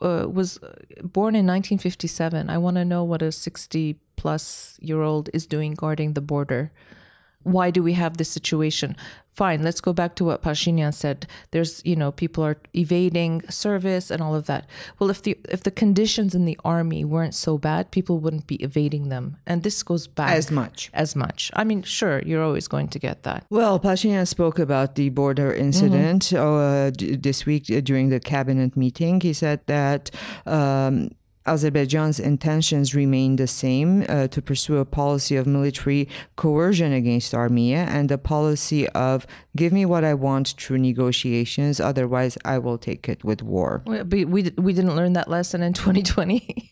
uh, 0.00 0.26
was 0.28 0.58
born 1.02 1.34
in 1.34 1.46
1957 1.46 2.50
i 2.50 2.58
want 2.58 2.76
to 2.76 2.84
know 2.84 3.04
what 3.04 3.22
a 3.22 3.30
60 3.30 3.96
plus 4.16 4.78
year 4.80 5.02
old 5.02 5.30
is 5.32 5.46
doing 5.46 5.72
guarding 5.74 6.14
the 6.14 6.20
border 6.20 6.72
why 7.44 7.70
do 7.70 7.82
we 7.82 7.94
have 7.94 8.16
this 8.16 8.30
situation? 8.30 8.96
Fine, 9.32 9.62
let's 9.62 9.80
go 9.80 9.94
back 9.94 10.14
to 10.16 10.26
what 10.26 10.42
Pashinyan 10.42 10.92
said. 10.92 11.26
There's, 11.52 11.80
you 11.86 11.96
know, 11.96 12.12
people 12.12 12.44
are 12.44 12.58
evading 12.76 13.42
service 13.48 14.10
and 14.10 14.22
all 14.22 14.34
of 14.34 14.44
that. 14.44 14.66
Well, 14.98 15.08
if 15.08 15.22
the 15.22 15.38
if 15.48 15.62
the 15.62 15.70
conditions 15.70 16.34
in 16.34 16.44
the 16.44 16.58
army 16.66 17.02
weren't 17.02 17.34
so 17.34 17.56
bad, 17.56 17.90
people 17.90 18.18
wouldn't 18.18 18.46
be 18.46 18.56
evading 18.56 19.08
them. 19.08 19.38
And 19.46 19.62
this 19.62 19.82
goes 19.82 20.06
back 20.06 20.32
as 20.32 20.50
much. 20.50 20.90
As 20.92 21.16
much. 21.16 21.50
I 21.54 21.64
mean, 21.64 21.82
sure, 21.82 22.20
you're 22.26 22.42
always 22.42 22.68
going 22.68 22.88
to 22.88 22.98
get 22.98 23.22
that. 23.22 23.46
Well, 23.48 23.80
Pashinyan 23.80 24.28
spoke 24.28 24.58
about 24.58 24.96
the 24.96 25.08
border 25.08 25.50
incident 25.50 26.24
mm-hmm. 26.24 27.14
uh, 27.14 27.16
this 27.18 27.46
week 27.46 27.64
during 27.84 28.10
the 28.10 28.20
cabinet 28.20 28.76
meeting. 28.76 29.22
He 29.22 29.32
said 29.32 29.60
that 29.66 30.10
um, 30.44 31.08
Azerbaijan's 31.46 32.20
intentions 32.20 32.94
remain 32.94 33.36
the 33.36 33.46
same 33.46 34.04
uh, 34.08 34.28
to 34.28 34.42
pursue 34.42 34.78
a 34.78 34.84
policy 34.84 35.36
of 35.36 35.46
military 35.46 36.08
coercion 36.36 36.92
against 36.92 37.34
Armenia 37.34 37.86
and 37.88 38.10
a 38.10 38.18
policy 38.18 38.88
of 38.90 39.26
give 39.56 39.72
me 39.72 39.84
what 39.84 40.04
I 40.04 40.14
want 40.14 40.54
through 40.58 40.78
negotiations, 40.78 41.80
otherwise 41.80 42.38
I 42.44 42.58
will 42.58 42.78
take 42.78 43.08
it 43.08 43.24
with 43.24 43.42
war. 43.42 43.82
We, 43.86 44.24
we, 44.24 44.52
we 44.56 44.72
didn't 44.72 44.96
learn 44.96 45.12
that 45.14 45.28
lesson 45.28 45.62
in 45.62 45.72
2020. 45.72 46.70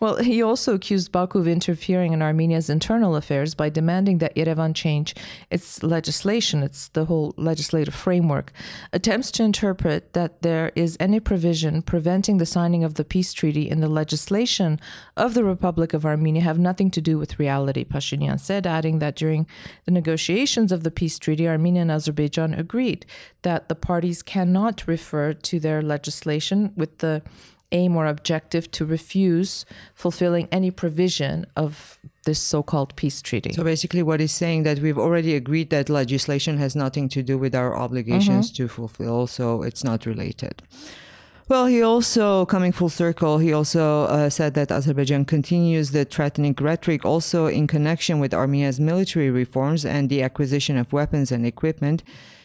well, 0.00 0.16
he 0.16 0.42
also 0.42 0.74
accused 0.74 1.12
Baku 1.12 1.38
of 1.38 1.48
interfering 1.48 2.12
in 2.12 2.22
Armenia's 2.22 2.70
internal 2.70 3.16
affairs 3.16 3.54
by 3.54 3.68
demanding 3.68 4.18
that 4.18 4.34
Yerevan 4.36 4.74
change 4.74 5.14
its 5.50 5.82
legislation, 5.82 6.62
it's 6.62 6.88
the 6.88 7.06
whole 7.06 7.34
legislative 7.36 7.94
framework. 7.94 8.52
Attempts 8.92 9.30
to 9.32 9.42
interpret 9.42 10.12
that 10.12 10.42
there 10.42 10.72
is 10.74 10.96
any 11.00 11.20
provision 11.20 11.82
preventing 11.82 12.38
the 12.38 12.46
signing 12.46 12.84
of 12.84 12.94
the 12.94 13.04
peace 13.04 13.32
treaty 13.32 13.68
in 13.68 13.80
the 13.80 13.88
legislation 13.88 14.80
of 15.16 15.34
the 15.34 15.44
Republic 15.44 15.92
of 15.92 16.06
Armenia 16.06 16.42
have 16.42 16.58
nothing 16.58 16.90
to 16.90 17.00
do 17.00 17.18
with 17.18 17.38
reality, 17.38 17.84
Pashinyan 17.84 18.38
said, 18.40 18.66
adding 18.66 18.98
that 18.98 19.16
during 19.16 19.46
the 19.84 19.90
negotiations 19.90 20.72
of 20.72 20.82
the 20.82 20.90
peace 20.90 21.18
treaty, 21.18 21.48
Armenia 21.48 21.82
and 21.82 21.90
Azerbaijan 21.90 22.54
agreed 22.54 23.06
that 23.42 23.68
the 23.68 23.74
parties 23.74 24.22
cannot 24.22 24.86
refer 24.86 25.32
to 25.32 25.60
their 25.60 25.82
legislation 25.82 26.72
with 26.76 26.98
the 26.98 27.22
aim 27.72 27.96
or 27.96 28.06
objective 28.06 28.70
to 28.72 28.84
refuse 28.84 29.64
fulfilling 29.94 30.48
any 30.50 30.70
provision 30.70 31.46
of 31.56 31.98
this 32.24 32.38
so-called 32.38 32.94
peace 32.96 33.22
treaty. 33.22 33.52
So 33.52 33.64
basically 33.64 34.02
what 34.02 34.20
he's 34.20 34.32
saying 34.32 34.64
that 34.64 34.80
we've 34.80 34.98
already 34.98 35.34
agreed 35.34 35.70
that 35.70 35.88
legislation 35.88 36.58
has 36.58 36.76
nothing 36.76 37.08
to 37.10 37.22
do 37.22 37.38
with 37.38 37.54
our 37.54 37.76
obligations 37.76 38.52
mm-hmm. 38.52 38.64
to 38.64 38.68
fulfill 38.68 39.26
so 39.26 39.62
it's 39.62 39.84
not 39.84 40.06
related. 40.06 40.62
Well, 41.50 41.66
he 41.66 41.82
also, 41.82 42.46
coming 42.46 42.70
full 42.70 42.90
circle, 42.90 43.38
he 43.38 43.52
also 43.52 44.04
uh, 44.04 44.30
said 44.30 44.54
that 44.54 44.70
Azerbaijan 44.70 45.24
continues 45.24 45.90
the 45.90 46.04
threatening 46.04 46.54
rhetoric 46.60 47.04
also 47.04 47.46
in 47.46 47.66
connection 47.66 48.20
with 48.20 48.32
Armenia's 48.32 48.78
military 48.78 49.30
reforms 49.30 49.84
and 49.84 50.08
the 50.08 50.22
acquisition 50.22 50.76
of 50.76 50.92
weapons 50.92 51.32
and 51.32 51.44
equipment. 51.44 52.04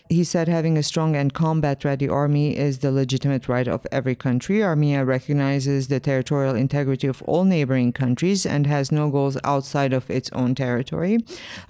He 0.10 0.24
said 0.24 0.48
having 0.48 0.78
a 0.78 0.84
strong 0.84 1.16
and 1.16 1.34
combat 1.34 1.84
ready 1.84 2.08
army 2.08 2.56
is 2.56 2.80
the 2.80 2.92
legitimate 2.92 3.50
right 3.50 3.68
of 3.68 3.88
every 3.92 4.14
country. 4.14 4.64
Armenia 4.64 5.04
recognizes 5.04 5.88
the 5.88 6.00
territorial 6.00 6.56
integrity 6.56 7.08
of 7.08 7.24
all 7.24 7.44
neighboring 7.44 7.92
countries 7.92 8.46
and 8.46 8.68
has 8.68 8.92
no 8.92 9.10
goals 9.10 9.38
outside 9.44 9.94
of 9.94 10.10
its 10.12 10.30
own 10.34 10.54
territory. 10.54 11.18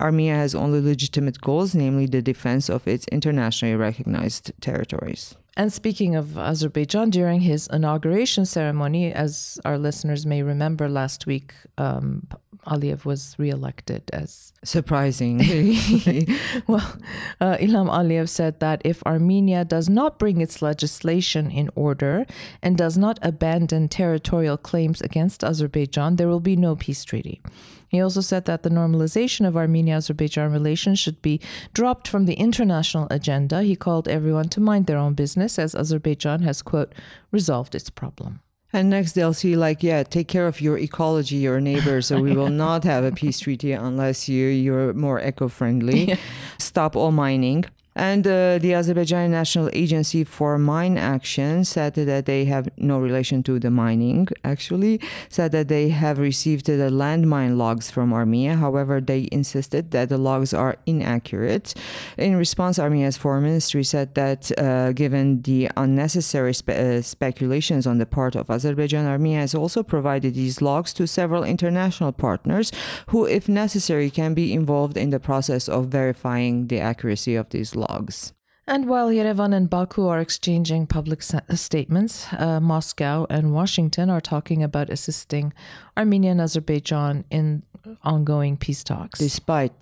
Armenia 0.01 0.36
has 0.36 0.54
only 0.54 0.82
legitimate 0.82 1.39
goals, 1.39 1.74
namely 1.74 2.08
the 2.08 2.22
defense 2.22 2.70
of 2.70 2.86
its 2.88 3.08
internationally 3.08 3.75
recognized 3.75 4.51
territories. 4.60 5.36
And 5.58 5.72
speaking 5.72 6.15
of 6.15 6.38
Azerbaijan, 6.38 7.12
during 7.12 7.39
his 7.39 7.68
inauguration 7.72 8.46
ceremony, 8.46 9.13
as 9.13 9.58
our 9.63 9.77
listeners 9.77 10.25
may 10.25 10.44
remember 10.44 10.89
last 10.89 11.25
week, 11.25 11.54
um, 11.77 12.27
Aliyev 12.65 13.05
was 13.05 13.36
reelected 13.38 14.10
as. 14.12 14.53
Surprising. 14.63 15.38
well, 16.67 16.98
uh, 17.39 17.57
Ilham 17.57 17.89
Aliyev 17.89 18.29
said 18.29 18.60
that 18.60 18.81
if 18.84 19.03
Armenia 19.03 19.63
does 19.63 19.88
not 19.89 20.17
bring 20.19 20.41
its 20.41 20.62
legislation 20.62 21.51
in 21.51 21.69
order 21.75 22.25
and 22.62 22.77
does 22.77 22.98
not 22.98 23.19
abandon 23.22 23.88
territorial 23.88 24.57
claims 24.57 25.01
against 25.01 25.43
Azerbaijan, 25.43 26.15
there 26.15 26.27
will 26.27 26.39
be 26.39 26.55
no 26.55 26.75
peace 26.75 27.03
treaty. 27.03 27.41
He 27.88 28.01
also 28.01 28.22
said 28.22 28.45
that 28.45 28.63
the 28.63 28.69
normalization 28.69 29.48
of 29.48 29.55
Armenia 29.55 29.98
Azerbaijan 29.98 30.51
relations 30.51 31.00
should 31.00 31.22
be 31.22 31.39
dropped 31.74 32.07
from 32.07 32.25
the 32.25 32.34
international 32.34 33.07
agenda. 33.10 33.63
He 33.63 33.75
called 33.75 34.07
everyone 34.07 34.50
to 34.50 34.60
mind 34.60 34.88
their 34.88 34.98
own 34.98 35.13
business 35.13 35.57
as 35.57 35.75
Azerbaijan 35.75 36.41
has, 36.41 36.62
quote, 36.62 36.93
resolved 37.31 37.75
its 37.75 37.89
problem. 37.89 38.41
And 38.75 38.89
next 38.89 39.13
they'll 39.13 39.34
see 39.34 39.55
like, 39.55 39.84
yeah, 39.84 40.03
take 40.03 40.27
care 40.27 40.48
of 40.48 40.60
your 40.60 40.77
ecology, 40.77 41.38
your 41.38 41.62
neighbors, 41.62 42.08
so 42.08 42.20
we 42.20 42.36
will 42.36 42.50
not 42.65 42.84
have 42.84 43.05
a 43.05 43.12
peace 43.13 43.39
treaty 43.39 43.72
unless 43.72 44.27
you 44.27 44.48
you're 44.48 44.94
more 44.94 45.22
eco-friendly. 45.22 46.10
Yeah. 46.10 46.17
Stop 46.60 46.98
all 46.98 47.13
mining. 47.13 47.63
And 47.95 48.27
uh, 48.27 48.59
the 48.59 48.71
Azerbaijani 48.71 49.29
National 49.29 49.69
Agency 49.71 50.25
for 50.25 50.57
Mine 50.57 50.97
Action 50.97 51.63
said 51.63 51.93
that 51.93 52.25
they 52.25 52.43
have 52.43 52.67
no 52.75 52.99
relation 52.99 53.41
to 53.43 53.57
the 53.57 53.71
mining, 53.71 54.27
actually, 54.43 54.99
said 55.29 55.53
that 55.53 55.69
they 55.69 55.89
have 55.89 56.19
received 56.19 56.65
the 56.65 56.73
landmine 56.91 57.55
logs 57.55 57.89
from 57.89 58.11
Armenia. 58.11 58.55
However, 58.55 58.99
they 58.99 59.29
insisted 59.31 59.91
that 59.91 60.09
the 60.09 60.17
logs 60.17 60.53
are 60.53 60.75
inaccurate. 60.85 61.73
In 62.17 62.35
response, 62.35 62.79
Armenia's 62.79 63.15
foreign 63.15 63.43
ministry 63.43 63.85
said 63.85 64.13
that 64.15 64.51
uh, 64.59 64.91
given 64.91 65.41
the 65.43 65.69
unnecessary 65.77 66.53
spe- 66.53 66.71
uh, 66.71 67.01
speculations 67.01 67.87
on 67.87 67.97
the 67.97 68.05
part 68.05 68.35
of 68.35 68.49
Azerbaijan, 68.49 69.05
Armenia 69.05 69.39
has 69.39 69.55
also 69.55 69.83
provided 69.83 70.33
these 70.33 70.61
logs 70.61 70.93
to 70.95 71.07
several 71.07 71.45
international 71.45 72.11
partners 72.11 72.73
who, 73.07 73.23
if 73.23 73.47
necessary, 73.47 74.09
can 74.09 74.33
be 74.33 74.51
involved 74.53 74.97
in 74.97 75.11
the 75.11 75.19
process 75.19 75.69
of 75.69 75.87
verifying 75.87 76.67
the 76.67 76.81
accuracy 76.81 77.35
of 77.35 77.49
these 77.51 77.73
logs 77.73 77.85
logs. 77.89 78.34
And 78.68 78.88
while 78.88 79.10
Yerevan 79.10 79.54
and 79.54 79.70
Baku 79.70 80.08
are 80.08 80.20
exchanging 80.20 80.88
public 80.88 81.22
statements, 81.22 82.25
uh, 82.34 82.60
Moscow 82.60 83.27
and 83.30 83.54
Washington 83.54 84.10
are 84.10 84.22
talking 84.22 84.63
about 84.63 84.89
assisting 84.89 85.54
Armenia 85.96 86.32
and 86.32 86.42
Azerbaijan 86.42 87.25
in 87.30 87.62
ongoing 88.04 88.58
peace 88.58 88.84
talks. 88.84 89.20
Despite 89.20 89.74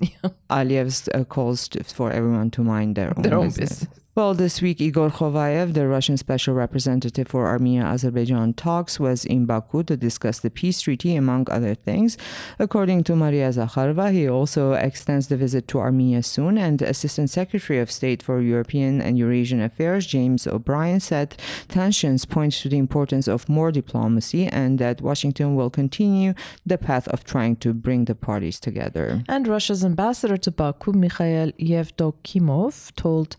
Aliyev's 0.50 1.08
uh, 1.14 1.22
calls 1.24 1.68
to, 1.68 1.84
for 1.84 2.10
everyone 2.10 2.50
to 2.52 2.64
mind 2.64 2.96
their 2.96 3.16
own, 3.16 3.22
their 3.22 3.38
own 3.38 3.50
business. 3.50 3.86
Well, 4.16 4.34
this 4.34 4.60
week, 4.60 4.80
Igor 4.80 5.10
Khovayev, 5.10 5.74
the 5.74 5.86
Russian 5.86 6.16
special 6.16 6.52
representative 6.52 7.28
for 7.28 7.46
Armenia 7.46 7.84
Azerbaijan 7.84 8.54
talks, 8.54 8.98
was 8.98 9.24
in 9.24 9.46
Baku 9.46 9.84
to 9.84 9.96
discuss 9.96 10.40
the 10.40 10.50
peace 10.50 10.80
treaty, 10.80 11.14
among 11.14 11.46
other 11.48 11.76
things. 11.76 12.18
According 12.58 13.04
to 13.04 13.14
Maria 13.14 13.50
Zakharova, 13.50 14.10
he 14.12 14.28
also 14.28 14.72
extends 14.72 15.28
the 15.28 15.36
visit 15.36 15.68
to 15.68 15.78
Armenia 15.78 16.24
soon, 16.24 16.58
and 16.58 16.82
Assistant 16.82 17.30
Secretary 17.30 17.78
of 17.78 17.88
State 17.88 18.20
for 18.20 18.40
European 18.40 19.00
and 19.00 19.16
Eurasian 19.16 19.62
Affairs, 19.62 20.06
James 20.06 20.44
O'Brien, 20.44 20.98
said 20.98 21.36
tensions 21.68 22.24
point 22.24 22.54
to 22.54 22.68
the 22.68 22.78
importance 22.78 23.28
of 23.28 23.48
more 23.48 23.70
diplomacy 23.70 24.48
and 24.48 24.80
that 24.80 25.00
Washington 25.00 25.54
will 25.54 25.70
continue 25.70 26.34
the 26.66 26.78
path 26.78 27.06
of 27.08 27.22
trying 27.22 27.54
to 27.58 27.72
bring 27.72 28.06
the 28.06 28.16
parties 28.16 28.58
together. 28.58 29.22
And 29.28 29.46
Russia's 29.46 29.84
ambassador 29.84 30.36
to 30.38 30.50
Baku, 30.50 30.94
Mikhail 30.94 31.52
Yevdokimov, 31.52 32.92
told 32.96 33.36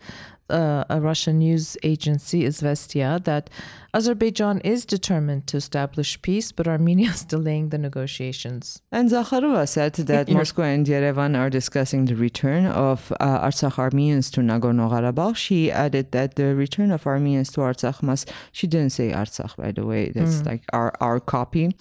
uh, 0.52 0.86
a 0.90 1.00
Russian 1.00 1.40
news 1.40 1.78
agency, 1.84 2.44
Izvestia, 2.44 3.24
that 3.24 3.50
Azerbaijan 3.94 4.62
is 4.62 4.86
determined 4.86 5.48
to 5.48 5.58
establish 5.58 6.22
peace, 6.22 6.52
but 6.52 6.68
Armenia 6.68 7.10
is 7.10 7.26
delaying 7.26 7.70
the 7.70 7.78
negotiations. 7.78 8.82
And 8.92 9.10
Zakharova 9.10 9.68
said 9.68 9.94
that 10.12 10.30
Moscow 10.30 10.64
and 10.64 10.86
Yerevan 10.86 11.38
are 11.38 11.50
discussing 11.50 12.06
the 12.06 12.16
return 12.16 12.66
of 12.66 13.12
uh, 13.20 13.46
Artsakh 13.46 13.78
Armenians 13.78 14.32
to 14.32 14.42
Nagorno-Karabakh. 14.42 15.36
She 15.36 15.72
added 15.72 16.12
that 16.12 16.36
the 16.36 16.56
return 16.56 16.92
of 16.92 17.06
Armenians 17.06 17.52
to 17.54 17.62
Artsakh 17.62 18.02
must, 18.02 18.32
she 18.52 18.66
didn't 18.68 18.92
say 18.92 19.12
Artsakh, 19.12 19.58
by 19.58 19.72
the 19.72 19.86
way, 19.86 20.10
that's 20.10 20.38
mm. 20.38 20.46
like 20.46 20.64
our, 20.72 20.94
our 21.02 21.20
copy 21.20 21.76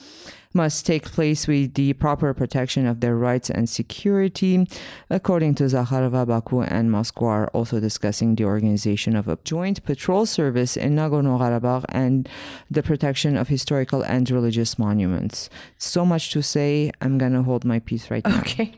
must 0.53 0.85
take 0.85 1.05
place 1.05 1.47
with 1.47 1.75
the 1.75 1.93
proper 1.95 2.35
protection 2.35 2.87
of 2.87 3.01
their 3.01 3.17
rights 3.17 3.51
and 3.51 3.69
security. 3.69 4.67
According 5.09 5.55
to 5.57 5.65
Zakharova, 5.65 6.27
Baku 6.27 6.63
and 6.63 6.91
Moscow 6.91 7.27
are 7.27 7.49
also 7.49 7.79
discussing 7.79 8.35
the 8.35 8.45
organization 8.45 9.15
of 9.15 9.29
a 9.29 9.39
joint 9.45 9.85
patrol 9.85 10.27
service 10.27 10.77
in 10.77 10.97
Nagorno-Karabakh 10.97 11.85
and 12.01 12.29
the 12.71 12.83
protection 12.83 13.37
of 13.37 13.49
historical 13.49 14.03
and 14.03 14.31
religious 14.31 14.79
monuments. 14.79 15.51
So 15.79 16.05
much 16.05 16.31
to 16.33 16.43
say. 16.43 16.91
I'm 17.01 17.19
going 17.19 17.33
to 17.33 17.43
hold 17.43 17.65
my 17.65 17.79
peace 17.81 18.11
right 18.11 18.25
now. 18.27 18.41
Okay. 18.41 18.75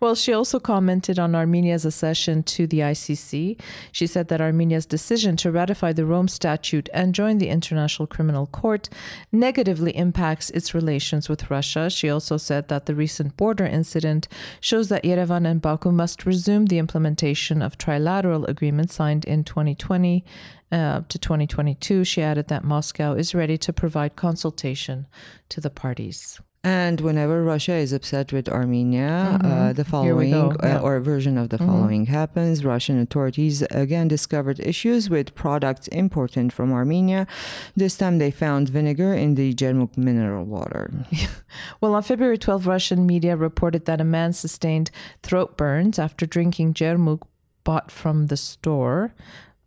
Well, 0.00 0.14
she 0.14 0.32
also 0.32 0.60
commented 0.60 1.18
on 1.18 1.34
Armenia's 1.34 1.84
accession 1.84 2.42
to 2.44 2.66
the 2.66 2.80
ICC. 2.80 3.60
She 3.92 4.06
said 4.06 4.28
that 4.28 4.40
Armenia's 4.40 4.86
decision 4.86 5.36
to 5.38 5.50
ratify 5.50 5.92
the 5.92 6.06
Rome 6.06 6.28
Statute 6.28 6.88
and 6.92 7.14
join 7.14 7.38
the 7.38 7.48
International 7.48 8.06
Criminal 8.06 8.46
Court 8.46 8.88
negatively 9.30 9.96
impacts 9.96 10.50
its 10.50 10.74
relations 10.74 11.28
with 11.28 11.50
Russia. 11.50 11.90
She 11.90 12.10
also 12.10 12.36
said 12.36 12.68
that 12.68 12.86
the 12.86 12.94
recent 12.94 13.36
border 13.36 13.66
incident 13.66 14.28
shows 14.60 14.88
that 14.88 15.04
Yerevan 15.04 15.46
and 15.46 15.60
Baku 15.60 15.92
must 15.92 16.26
resume 16.26 16.66
the 16.66 16.78
implementation 16.78 17.62
of 17.62 17.78
trilateral 17.78 18.48
agreements 18.48 18.94
signed 18.94 19.24
in 19.24 19.44
2020 19.44 20.24
uh, 20.70 21.02
to 21.08 21.18
2022. 21.18 22.04
She 22.04 22.22
added 22.22 22.48
that 22.48 22.64
Moscow 22.64 23.14
is 23.14 23.34
ready 23.34 23.58
to 23.58 23.72
provide 23.72 24.16
consultation 24.16 25.06
to 25.50 25.60
the 25.60 25.70
parties. 25.70 26.40
And 26.64 27.00
whenever 27.00 27.42
Russia 27.42 27.72
is 27.72 27.92
upset 27.92 28.32
with 28.32 28.48
Armenia, 28.48 29.36
mm-hmm. 29.40 29.50
uh, 29.50 29.72
the 29.72 29.84
following 29.84 30.32
uh, 30.32 30.56
yeah. 30.62 30.78
or 30.78 30.94
a 30.94 31.00
version 31.00 31.36
of 31.36 31.48
the 31.48 31.56
mm-hmm. 31.56 31.66
following 31.66 32.06
happens. 32.06 32.64
Russian 32.64 33.00
authorities 33.00 33.62
again 33.62 34.06
discovered 34.06 34.60
issues 34.60 35.10
with 35.10 35.34
products 35.34 35.88
imported 35.88 36.52
from 36.52 36.72
Armenia. 36.72 37.26
This 37.74 37.96
time 37.96 38.18
they 38.18 38.30
found 38.30 38.68
vinegar 38.68 39.12
in 39.12 39.34
the 39.34 39.52
Jermuk 39.52 39.96
mineral 39.96 40.44
water. 40.44 40.92
well, 41.80 41.96
on 41.96 42.02
February 42.04 42.38
12, 42.38 42.64
Russian 42.68 43.06
media 43.06 43.36
reported 43.36 43.86
that 43.86 44.00
a 44.00 44.04
man 44.04 44.32
sustained 44.32 44.92
throat 45.24 45.56
burns 45.56 45.98
after 45.98 46.26
drinking 46.26 46.74
Jermuk 46.74 47.22
bought 47.64 47.90
from 47.90 48.28
the 48.28 48.36
store 48.36 49.14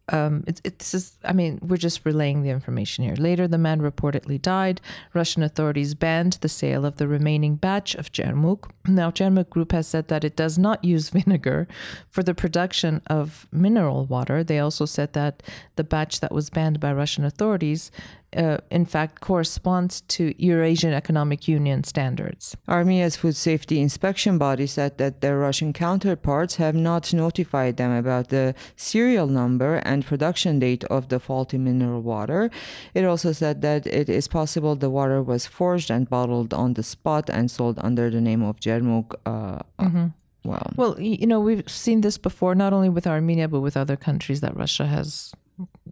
um, 0.10 0.44
it, 0.46 0.62
it's 0.64 0.92
just, 0.92 1.18
I 1.24 1.34
mean, 1.34 1.60
we're 1.62 1.78
just 1.78 2.06
relaying 2.06 2.44
the 2.44 2.50
information 2.50 3.04
here. 3.04 3.16
Later, 3.16 3.48
the 3.48 3.58
man 3.58 3.82
reportedly 3.82 4.40
died. 4.40 4.80
Russian 5.14 5.42
authorities 5.42 5.96
banned 5.96 6.34
the 6.42 6.50
sale 6.50 6.86
of 6.86 6.98
the 6.98 7.08
remaining 7.08 7.56
batch 7.56 7.96
of 7.96 8.12
Jermuk. 8.12 8.70
Now, 8.88 9.10
Jermuk 9.10 9.50
Group 9.50 9.72
has 9.72 9.88
said 9.88 10.08
that 10.10 10.24
it 10.24 10.36
does 10.36 10.58
not 10.58 10.84
use 10.96 11.10
vinegar 11.10 11.68
for 12.10 12.22
the 12.22 12.36
production 12.36 13.02
of 13.08 13.48
mineral 13.52 14.06
water. 14.06 14.44
They 14.44 14.60
also 14.60 14.86
said 14.86 15.14
that 15.14 15.42
the 15.76 15.84
batch 15.84 16.20
that 16.20 16.32
was 16.32 16.50
banned 16.50 16.80
by 16.80 16.94
Russian 16.94 17.26
authorities 17.26 17.92
uh, 18.36 18.58
in 18.70 18.86
fact, 18.86 19.22
corresponds 19.22 20.02
to 20.02 20.34
Eurasian 20.38 20.94
Economic 20.94 21.48
Union 21.48 21.84
standards. 21.84 22.56
Armenia's 22.68 23.16
food 23.16 23.36
safety 23.36 23.80
inspection 23.82 24.38
body 24.38 24.68
said 24.68 24.98
that 24.98 25.22
their 25.22 25.38
Russian 25.38 25.74
counterparts 25.74 26.56
have 26.56 26.76
not 26.76 27.14
notified 27.14 27.78
them 27.78 27.92
about 27.92 28.30
the 28.30 28.54
serial 28.76 29.28
number 29.28 29.76
and 29.86 30.06
production 30.06 30.60
date 30.60 30.84
of 30.86 31.10
the 31.10 31.20
faulty 31.20 31.58
mineral 31.58 32.02
water. 32.02 32.50
It 32.94 33.06
also 33.06 33.32
said 33.32 33.62
that 33.62 33.88
it 33.88 34.10
is 34.10 34.28
possible 34.28 34.76
the 34.76 34.90
water 34.90 35.22
was 35.22 35.46
forged 35.46 35.90
and 35.90 36.10
bottled 36.10 36.54
on 36.54 36.74
the 36.74 36.84
spot 36.84 37.30
and 37.30 37.50
sold 37.50 37.80
under 37.82 38.10
the 38.10 38.22
name 38.22 38.44
of 38.44 38.60
Jermuk. 38.60 39.14
Uh, 39.26 39.60
mm-hmm. 39.80 40.08
Well, 40.44 40.72
well, 40.76 41.00
you 41.00 41.26
know, 41.26 41.40
we've 41.40 41.68
seen 41.68 42.02
this 42.02 42.20
before, 42.20 42.54
not 42.54 42.72
only 42.72 42.90
with 42.90 43.08
Armenia, 43.08 43.48
but 43.48 43.62
with 43.62 43.76
other 43.76 43.96
countries 43.96 44.42
that 44.42 44.56
Russia 44.56 44.86
has 44.86 45.34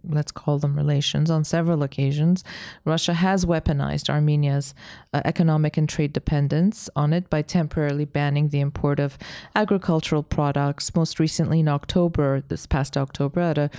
let's 0.07 0.31
call 0.31 0.60
them 0.60 0.75
relations, 0.75 1.29
on 1.31 1.43
several 1.43 1.83
occasions, 1.83 2.43
Russia 2.86 3.13
has 3.13 3.45
weaponized 3.45 4.10
Armenia's 4.10 4.74
uh, 5.13 5.22
economic 5.25 5.77
and 5.77 5.88
trade 5.88 6.13
dependence 6.13 6.89
on 6.95 7.13
it 7.13 7.29
by 7.29 7.41
temporarily 7.41 8.05
banning 8.05 8.50
the 8.50 8.60
import 8.60 9.00
of 9.00 9.17
agricultural 9.55 10.24
products. 10.24 10.95
Most 10.95 11.19
recently, 11.19 11.62
in 11.62 11.67
October, 11.67 12.41
this 12.48 12.65
past 12.65 12.98
October, 12.98 13.39
at 13.39 13.57
a 13.57 13.69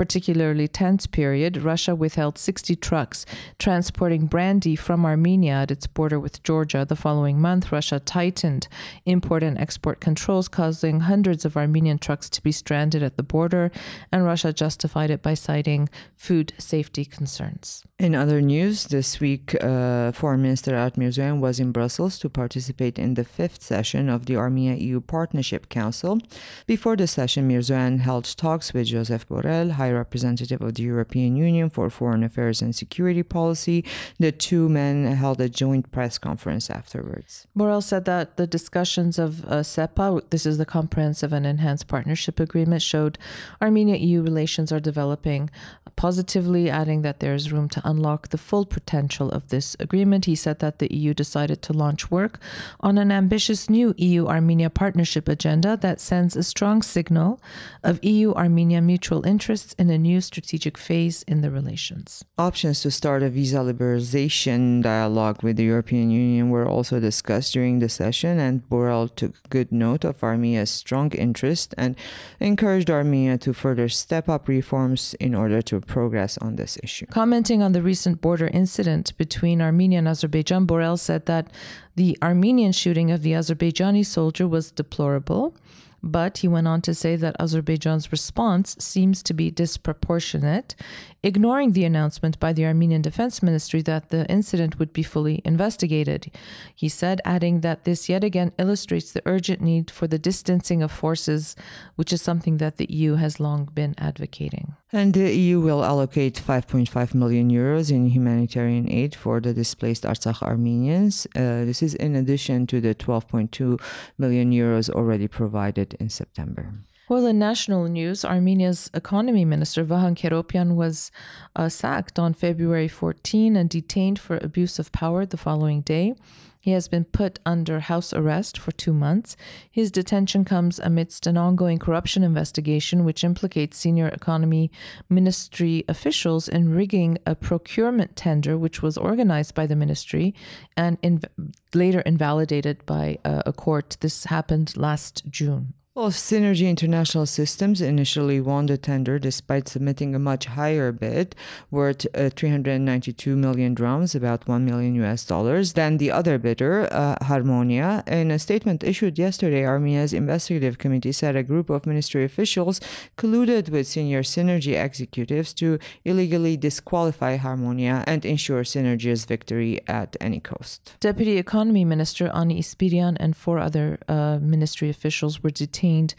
particularly 0.00 0.66
tense 0.66 1.06
period, 1.06 1.58
Russia 1.58 1.94
withheld 1.94 2.38
60 2.38 2.74
trucks 2.76 3.26
transporting 3.58 4.24
brandy 4.24 4.74
from 4.74 5.04
Armenia 5.04 5.52
at 5.52 5.70
its 5.70 5.86
border 5.86 6.18
with 6.18 6.42
Georgia. 6.42 6.86
The 6.88 6.96
following 6.96 7.38
month, 7.38 7.70
Russia 7.70 8.00
tightened 8.00 8.66
import 9.04 9.42
and 9.42 9.58
export 9.58 10.00
controls, 10.00 10.48
causing 10.48 11.00
hundreds 11.00 11.44
of 11.44 11.54
Armenian 11.54 11.98
trucks 11.98 12.30
to 12.30 12.42
be 12.42 12.50
stranded 12.50 13.02
at 13.02 13.18
the 13.18 13.22
border, 13.22 13.70
and 14.10 14.24
Russia 14.24 14.54
justified 14.54 15.10
it 15.10 15.20
by 15.20 15.34
citing 15.34 15.90
food 16.16 16.54
safety 16.56 17.04
concerns. 17.04 17.84
In 17.98 18.14
other 18.14 18.40
news, 18.40 18.84
this 18.84 19.20
week, 19.20 19.54
uh, 19.62 20.12
Foreign 20.12 20.40
Minister 20.40 20.70
Ararat 20.70 20.94
Mirzoyan 20.94 21.40
was 21.40 21.60
in 21.60 21.72
Brussels 21.72 22.18
to 22.20 22.30
participate 22.30 22.98
in 22.98 23.12
the 23.12 23.24
fifth 23.24 23.62
session 23.62 24.08
of 24.08 24.24
the 24.24 24.36
Armenia 24.36 24.76
EU 24.76 25.02
Partnership 25.02 25.68
Council. 25.68 26.18
Before 26.66 26.96
the 26.96 27.06
session, 27.06 27.46
Mirzoyan 27.46 27.98
held 27.98 28.24
talks 28.38 28.72
with 28.72 28.86
Joseph 28.86 29.28
Borrell, 29.28 29.72
High 29.72 29.89
Representative 29.94 30.60
of 30.60 30.74
the 30.74 30.82
European 30.82 31.36
Union 31.36 31.70
for 31.70 31.88
Foreign 31.90 32.24
Affairs 32.24 32.62
and 32.62 32.74
Security 32.74 33.22
Policy. 33.22 33.84
The 34.18 34.32
two 34.32 34.68
men 34.68 35.04
held 35.04 35.40
a 35.40 35.48
joint 35.48 35.90
press 35.92 36.18
conference 36.18 36.70
afterwards. 36.70 37.46
Borrell 37.56 37.82
said 37.82 38.04
that 38.04 38.36
the 38.36 38.46
discussions 38.46 39.18
of 39.18 39.44
uh, 39.44 39.62
CEPA, 39.62 40.30
this 40.30 40.46
is 40.46 40.58
the 40.58 40.66
Comprehensive 40.66 41.32
and 41.32 41.46
Enhanced 41.46 41.88
Partnership 41.88 42.40
Agreement, 42.40 42.82
showed 42.82 43.18
Armenia 43.60 43.96
EU 43.96 44.22
relations 44.22 44.72
are 44.72 44.80
developing 44.80 45.50
positively, 45.96 46.70
adding 46.70 47.02
that 47.02 47.20
there 47.20 47.34
is 47.34 47.52
room 47.52 47.68
to 47.68 47.82
unlock 47.84 48.28
the 48.28 48.38
full 48.38 48.64
potential 48.64 49.30
of 49.30 49.48
this 49.48 49.76
agreement. 49.78 50.24
He 50.24 50.34
said 50.34 50.58
that 50.60 50.78
the 50.78 50.94
EU 50.94 51.12
decided 51.12 51.62
to 51.62 51.72
launch 51.72 52.10
work 52.10 52.38
on 52.80 52.96
an 52.98 53.12
ambitious 53.12 53.68
new 53.68 53.94
EU 53.98 54.26
Armenia 54.26 54.70
partnership 54.70 55.28
agenda 55.28 55.76
that 55.76 56.00
sends 56.00 56.36
a 56.36 56.42
strong 56.42 56.82
signal 56.82 57.40
of 57.82 58.02
EU 58.02 58.32
Armenia 58.32 58.80
mutual 58.80 59.26
interests 59.26 59.69
in 59.74 59.90
a 59.90 59.98
new 59.98 60.20
strategic 60.20 60.76
phase 60.76 61.22
in 61.24 61.40
the 61.40 61.50
relations. 61.50 62.24
Options 62.38 62.80
to 62.82 62.90
start 62.90 63.22
a 63.22 63.30
visa 63.30 63.58
liberalization 63.58 64.82
dialogue 64.82 65.42
with 65.42 65.56
the 65.56 65.64
European 65.64 66.10
Union 66.10 66.50
were 66.50 66.66
also 66.66 67.00
discussed 67.00 67.52
during 67.52 67.78
the 67.78 67.88
session, 67.88 68.38
and 68.38 68.68
Borrell 68.68 69.14
took 69.14 69.34
good 69.50 69.72
note 69.72 70.04
of 70.04 70.22
Armenia's 70.22 70.70
strong 70.70 71.10
interest 71.12 71.74
and 71.76 71.96
encouraged 72.38 72.90
Armenia 72.90 73.38
to 73.38 73.52
further 73.52 73.88
step 73.88 74.28
up 74.28 74.48
reforms 74.48 75.14
in 75.20 75.34
order 75.34 75.62
to 75.62 75.80
progress 75.80 76.38
on 76.38 76.56
this 76.56 76.78
issue. 76.82 77.06
Commenting 77.06 77.62
on 77.62 77.72
the 77.72 77.82
recent 77.82 78.20
border 78.20 78.48
incident 78.48 79.16
between 79.16 79.60
Armenia 79.60 79.98
and 79.98 80.08
Azerbaijan, 80.08 80.66
Borrell 80.66 80.98
said 80.98 81.26
that 81.26 81.50
the 81.96 82.16
Armenian 82.22 82.72
shooting 82.72 83.10
of 83.10 83.22
the 83.22 83.32
Azerbaijani 83.32 84.04
soldier 84.06 84.48
was 84.48 84.70
deplorable. 84.70 85.54
But 86.02 86.38
he 86.38 86.48
went 86.48 86.66
on 86.66 86.80
to 86.82 86.94
say 86.94 87.16
that 87.16 87.36
Azerbaijan's 87.38 88.10
response 88.10 88.76
seems 88.78 89.22
to 89.22 89.34
be 89.34 89.50
disproportionate, 89.50 90.74
ignoring 91.22 91.72
the 91.72 91.84
announcement 91.84 92.40
by 92.40 92.52
the 92.52 92.64
Armenian 92.64 93.02
Defense 93.02 93.42
Ministry 93.42 93.82
that 93.82 94.08
the 94.08 94.26
incident 94.30 94.78
would 94.78 94.92
be 94.92 95.02
fully 95.02 95.42
investigated. 95.44 96.32
He 96.74 96.88
said, 96.88 97.20
adding 97.24 97.60
that 97.60 97.84
this 97.84 98.08
yet 98.08 98.24
again 98.24 98.52
illustrates 98.58 99.12
the 99.12 99.22
urgent 99.26 99.60
need 99.60 99.90
for 99.90 100.06
the 100.06 100.18
distancing 100.18 100.82
of 100.82 100.90
forces, 100.90 101.54
which 101.96 102.12
is 102.12 102.22
something 102.22 102.56
that 102.56 102.78
the 102.78 102.90
EU 102.90 103.16
has 103.16 103.38
long 103.38 103.66
been 103.66 103.94
advocating. 103.98 104.76
And 104.92 105.14
the 105.14 105.32
EU 105.32 105.60
will 105.60 105.84
allocate 105.84 106.34
5.5 106.34 107.14
million 107.14 107.48
euros 107.48 107.92
in 107.92 108.06
humanitarian 108.06 108.90
aid 108.90 109.14
for 109.14 109.40
the 109.40 109.54
displaced 109.54 110.02
Artsakh 110.02 110.42
Armenians. 110.42 111.28
Uh, 111.36 111.64
this 111.64 111.80
is 111.80 111.94
in 111.94 112.16
addition 112.16 112.66
to 112.66 112.80
the 112.80 112.94
12.2 112.94 113.80
million 114.18 114.50
euros 114.50 114.90
already 114.90 115.28
provided 115.28 115.94
in 116.00 116.10
September. 116.10 116.74
Well, 117.08 117.26
in 117.26 117.38
national 117.38 117.86
news, 117.88 118.24
Armenia's 118.24 118.90
economy 118.94 119.44
minister 119.44 119.84
Vahan 119.84 120.16
Keropyan 120.16 120.74
was 120.74 121.10
uh, 121.56 121.68
sacked 121.68 122.18
on 122.18 122.34
February 122.34 122.86
14 122.88 123.56
and 123.56 123.68
detained 123.70 124.18
for 124.18 124.38
abuse 124.38 124.78
of 124.78 124.92
power 124.92 125.26
the 125.26 125.36
following 125.36 125.82
day. 125.82 126.14
He 126.60 126.72
has 126.72 126.88
been 126.88 127.04
put 127.06 127.40
under 127.46 127.80
house 127.80 128.12
arrest 128.12 128.58
for 128.58 128.70
two 128.70 128.92
months. 128.92 129.34
His 129.70 129.90
detention 129.90 130.44
comes 130.44 130.78
amidst 130.78 131.26
an 131.26 131.38
ongoing 131.38 131.78
corruption 131.78 132.22
investigation 132.22 133.04
which 133.04 133.24
implicates 133.24 133.78
senior 133.78 134.08
economy 134.08 134.70
ministry 135.08 135.84
officials 135.88 136.48
in 136.48 136.68
rigging 136.68 137.16
a 137.24 137.34
procurement 137.34 138.14
tender 138.14 138.58
which 138.58 138.82
was 138.82 138.98
organized 138.98 139.54
by 139.54 139.66
the 139.66 139.74
ministry 139.74 140.34
and 140.76 141.26
later 141.72 142.00
invalidated 142.00 142.84
by 142.84 143.18
uh, 143.24 143.42
a 143.46 143.54
court. 143.54 143.96
This 144.00 144.24
happened 144.24 144.76
last 144.76 145.22
June. 145.30 145.72
Well, 145.92 146.10
Synergy 146.10 146.68
International 146.68 147.26
Systems 147.26 147.80
initially 147.80 148.40
won 148.40 148.66
the 148.66 148.78
tender 148.78 149.18
despite 149.18 149.66
submitting 149.66 150.14
a 150.14 150.20
much 150.20 150.44
higher 150.44 150.92
bid, 150.92 151.34
worth 151.68 152.06
uh, 152.14 152.30
392 152.30 153.34
million 153.34 153.74
drams, 153.74 154.14
about 154.14 154.46
1 154.46 154.64
million 154.64 154.94
US 155.02 155.24
dollars, 155.24 155.72
than 155.72 155.96
the 155.96 156.12
other 156.12 156.38
bidder, 156.38 156.86
uh, 156.92 157.16
Harmonia. 157.24 158.04
In 158.06 158.30
a 158.30 158.38
statement 158.38 158.84
issued 158.84 159.18
yesterday, 159.18 159.66
Armenia's 159.66 160.12
investigative 160.12 160.78
committee 160.78 161.10
said 161.10 161.34
a 161.34 161.42
group 161.42 161.68
of 161.68 161.86
ministry 161.86 162.22
officials 162.22 162.80
colluded 163.18 163.68
with 163.70 163.88
senior 163.88 164.22
Synergy 164.22 164.80
executives 164.80 165.52
to 165.54 165.80
illegally 166.04 166.56
disqualify 166.56 167.36
Harmonia 167.36 168.04
and 168.06 168.24
ensure 168.24 168.62
Synergy's 168.62 169.24
victory 169.24 169.80
at 169.88 170.16
any 170.20 170.38
cost. 170.38 170.94
Deputy 171.00 171.36
Economy 171.36 171.84
Minister 171.84 172.30
Ani 172.32 172.60
Ispirian 172.60 173.16
and 173.18 173.36
four 173.36 173.58
other 173.58 173.98
uh, 174.06 174.38
ministry 174.40 174.88
officials 174.88 175.42
were 175.42 175.50
detained 175.50 175.79
detained 175.80 176.14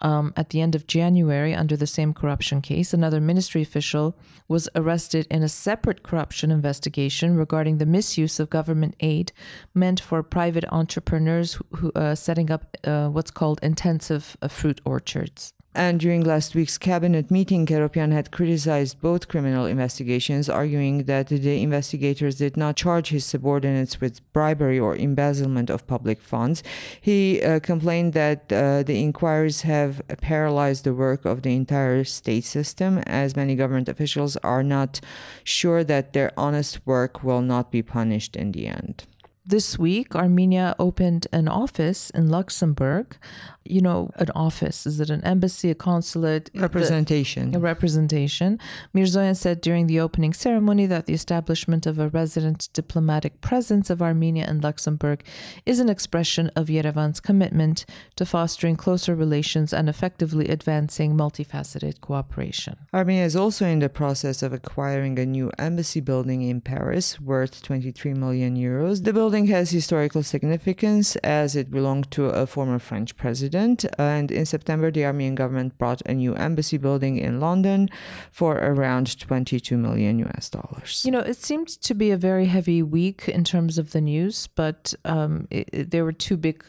um, 0.00 0.32
at 0.36 0.50
the 0.50 0.60
end 0.60 0.74
of 0.74 0.86
January 0.86 1.54
under 1.54 1.76
the 1.76 1.86
same 1.86 2.12
corruption 2.12 2.60
case. 2.60 2.92
Another 2.92 3.20
ministry 3.20 3.62
official 3.62 4.14
was 4.48 4.68
arrested 4.74 5.26
in 5.30 5.42
a 5.42 5.48
separate 5.48 6.02
corruption 6.02 6.50
investigation 6.50 7.36
regarding 7.36 7.78
the 7.78 7.86
misuse 7.86 8.40
of 8.40 8.50
government 8.50 8.94
aid 9.00 9.32
meant 9.72 10.00
for 10.00 10.22
private 10.22 10.64
entrepreneurs 10.70 11.54
who, 11.54 11.64
who 11.76 11.92
uh, 11.92 12.14
setting 12.14 12.50
up 12.50 12.76
uh, 12.84 13.08
what's 13.08 13.30
called 13.30 13.58
intensive 13.62 14.36
uh, 14.42 14.48
fruit 14.48 14.80
orchards. 14.84 15.53
And 15.74 15.98
during 15.98 16.22
last 16.22 16.54
week's 16.54 16.78
cabinet 16.78 17.32
meeting, 17.32 17.66
Keropyan 17.66 18.12
had 18.12 18.30
criticized 18.30 19.00
both 19.00 19.26
criminal 19.26 19.66
investigations, 19.66 20.48
arguing 20.48 21.04
that 21.04 21.26
the 21.26 21.62
investigators 21.62 22.36
did 22.36 22.56
not 22.56 22.76
charge 22.76 23.08
his 23.08 23.24
subordinates 23.24 24.00
with 24.00 24.20
bribery 24.32 24.78
or 24.78 24.94
embezzlement 24.94 25.70
of 25.70 25.86
public 25.88 26.20
funds. 26.20 26.62
He 27.00 27.42
uh, 27.42 27.58
complained 27.58 28.12
that 28.12 28.52
uh, 28.52 28.84
the 28.84 29.02
inquiries 29.02 29.62
have 29.62 30.00
paralyzed 30.20 30.84
the 30.84 30.94
work 30.94 31.24
of 31.24 31.42
the 31.42 31.56
entire 31.56 32.04
state 32.04 32.44
system, 32.44 32.98
as 32.98 33.34
many 33.34 33.56
government 33.56 33.88
officials 33.88 34.36
are 34.38 34.62
not 34.62 35.00
sure 35.42 35.82
that 35.82 36.12
their 36.12 36.30
honest 36.36 36.86
work 36.86 37.24
will 37.24 37.42
not 37.42 37.72
be 37.72 37.82
punished 37.82 38.36
in 38.36 38.52
the 38.52 38.68
end 38.68 39.04
this 39.46 39.78
week, 39.78 40.14
Armenia 40.16 40.74
opened 40.78 41.26
an 41.32 41.48
office 41.48 42.10
in 42.10 42.30
Luxembourg. 42.30 43.16
You 43.64 43.80
know, 43.80 44.10
an 44.16 44.30
office. 44.34 44.86
Is 44.86 45.00
it 45.00 45.10
an 45.10 45.24
embassy, 45.24 45.70
a 45.70 45.74
consulate? 45.74 46.50
Representation. 46.54 47.52
The, 47.52 47.58
a 47.58 47.60
representation. 47.60 48.58
Mirzoyan 48.94 49.36
said 49.36 49.60
during 49.60 49.86
the 49.86 50.00
opening 50.00 50.34
ceremony 50.34 50.86
that 50.86 51.06
the 51.06 51.14
establishment 51.14 51.86
of 51.86 51.98
a 51.98 52.08
resident 52.08 52.68
diplomatic 52.72 53.40
presence 53.40 53.88
of 53.88 54.02
Armenia 54.02 54.46
in 54.48 54.60
Luxembourg 54.60 55.22
is 55.64 55.80
an 55.80 55.88
expression 55.88 56.50
of 56.54 56.66
Yerevan's 56.66 57.20
commitment 57.20 57.86
to 58.16 58.26
fostering 58.26 58.76
closer 58.76 59.14
relations 59.14 59.72
and 59.72 59.88
effectively 59.88 60.48
advancing 60.48 61.16
multifaceted 61.16 62.00
cooperation. 62.00 62.76
Armenia 62.92 63.24
is 63.24 63.36
also 63.36 63.66
in 63.66 63.78
the 63.78 63.88
process 63.88 64.42
of 64.42 64.52
acquiring 64.52 65.18
a 65.18 65.24
new 65.24 65.50
embassy 65.58 66.00
building 66.00 66.42
in 66.42 66.60
Paris 66.60 67.20
worth 67.20 67.62
23 67.62 68.12
million 68.14 68.56
euros. 68.56 69.04
The 69.04 69.12
building 69.12 69.46
has 69.46 69.70
historical 69.70 70.22
significance 70.22 71.16
as 71.16 71.56
it 71.56 71.70
belonged 71.70 72.10
to 72.12 72.26
a 72.26 72.46
former 72.46 72.78
French 72.78 73.16
president. 73.16 73.53
And 73.54 74.30
in 74.30 74.46
September, 74.46 74.90
the 74.90 75.04
Armenian 75.04 75.34
government 75.34 75.78
brought 75.78 76.02
a 76.06 76.14
new 76.14 76.34
embassy 76.34 76.76
building 76.76 77.18
in 77.18 77.40
London 77.40 77.88
for 78.30 78.56
around 78.56 79.18
22 79.18 79.76
million 79.76 80.18
US 80.20 80.50
dollars. 80.50 81.02
You 81.04 81.12
know, 81.12 81.20
it 81.20 81.36
seemed 81.36 81.68
to 81.68 81.94
be 81.94 82.10
a 82.10 82.16
very 82.16 82.46
heavy 82.46 82.82
week 82.82 83.28
in 83.28 83.44
terms 83.44 83.78
of 83.78 83.92
the 83.92 84.00
news, 84.00 84.48
but 84.48 84.94
um, 85.04 85.46
it, 85.50 85.68
it, 85.72 85.90
there 85.90 86.04
were 86.04 86.12
two 86.12 86.36
big 86.36 86.64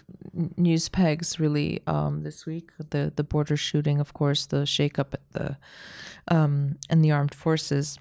news 0.58 0.90
pegs 0.90 1.40
really 1.40 1.82
um, 1.88 2.24
this 2.24 2.46
week: 2.46 2.70
the 2.90 3.12
the 3.16 3.24
border 3.24 3.58
shooting, 3.58 4.00
of 4.00 4.14
course, 4.14 4.46
the 4.46 4.64
shakeup 4.66 5.14
at 5.14 5.32
the 5.32 5.58
um, 6.28 6.78
and 6.90 7.04
the 7.04 7.12
armed 7.12 7.34
forces. 7.34 8.00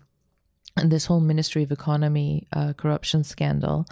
And 0.76 0.90
this 0.90 1.06
whole 1.06 1.20
Ministry 1.20 1.62
of 1.62 1.70
Economy 1.70 2.46
uh, 2.52 2.72
corruption 2.72 3.24
scandal. 3.24 3.86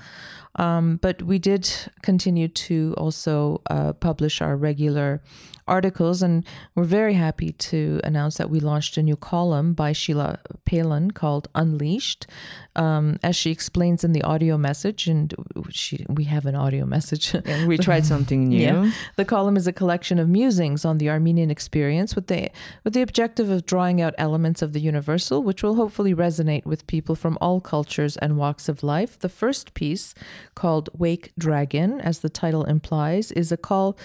Um, 0.57 0.99
but 1.01 1.23
we 1.23 1.38
did 1.38 1.71
continue 2.03 2.49
to 2.49 2.95
also 2.99 3.62
uh, 3.71 3.95
publish 3.95 4.42
our 4.42 4.57
regular 4.57 5.23
articles, 5.66 6.23
and 6.23 6.45
we're 6.75 6.85
very 6.85 7.14
happy 7.14 7.53
to 7.53 8.01
announce 8.05 8.37
that 8.37 8.51
we 8.51 8.61
launched 8.61 8.97
a 8.99 9.03
new 9.03 9.16
column 9.16 9.73
by 9.73 9.92
Sheila 9.92 10.40
Palin 10.66 11.12
called 11.12 11.49
Unleashed. 11.55 12.27
Um, 12.75 13.18
as 13.23 13.37
she 13.37 13.51
explains 13.51 14.03
in 14.03 14.12
the 14.12 14.23
audio 14.23 14.57
message, 14.59 15.07
and 15.07 15.35
she, 15.71 16.05
we 16.09 16.25
have 16.25 16.47
an 16.47 16.55
audio 16.55 16.87
message. 16.87 17.35
And 17.45 17.68
we 17.68 17.77
tried 17.77 18.07
something 18.07 18.49
new. 18.49 18.62
Yeah. 18.62 18.90
The 19.16 19.25
column 19.25 19.57
is 19.57 19.66
a 19.66 19.73
collection 19.73 20.18
of 20.18 20.29
musings 20.29 20.85
on 20.85 20.99
the 20.99 21.11
Armenian 21.11 21.51
experience 21.51 22.14
with 22.14 22.29
the 22.29 22.51
with 22.85 22.95
the 22.95 23.03
objective 23.03 23.51
of 23.51 23.66
drawing 23.66 24.01
out 24.01 24.14
elements 24.18 24.62
of 24.62 24.73
the 24.73 24.81
universal, 24.81 25.42
which 25.42 25.62
will 25.62 25.75
hopefully 25.75 26.14
resonate 26.14 26.64
with 26.72 26.87
people 26.87 27.14
from 27.14 27.37
all 27.38 27.61
cultures 27.61 28.16
and 28.16 28.38
walks 28.38 28.66
of 28.66 28.82
life. 28.82 29.18
The 29.18 29.28
first 29.28 29.74
piece, 29.74 30.14
called 30.54 30.88
Wake 31.04 31.32
Dragon, 31.37 32.00
as 32.00 32.20
the 32.20 32.30
title 32.30 32.64
implies, 32.64 33.30
is 33.30 33.52
a 33.52 33.58
call 33.58 33.98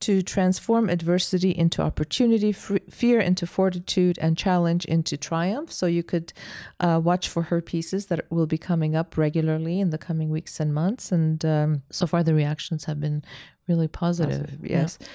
to 0.00 0.20
transform 0.22 0.88
adversity 0.90 1.52
into 1.56 1.80
opportunity, 1.80 2.50
fear 2.52 3.20
into 3.20 3.46
fortitude, 3.46 4.18
and 4.20 4.36
challenge 4.36 4.84
into 4.84 5.16
triumph. 5.16 5.70
So 5.70 5.86
you 5.86 6.02
could 6.02 6.32
uh, 6.80 7.00
watch 7.02 7.28
for 7.28 7.42
her 7.44 7.60
pieces 7.60 8.06
that 8.06 8.20
will 8.30 8.46
be 8.46 8.58
coming 8.58 8.96
up 8.96 9.16
regularly 9.16 9.78
in 9.78 9.90
the 9.90 9.98
coming 9.98 10.28
weeks 10.28 10.58
and 10.58 10.74
months. 10.74 11.12
And 11.12 11.44
um, 11.44 11.82
so 11.90 12.06
far, 12.06 12.24
the 12.24 12.34
reactions 12.34 12.84
have 12.86 12.98
been 12.98 13.22
really 13.68 13.88
positive. 13.88 14.46
positive 14.46 14.70
yes. 14.70 14.98
Yeah. 15.00 15.06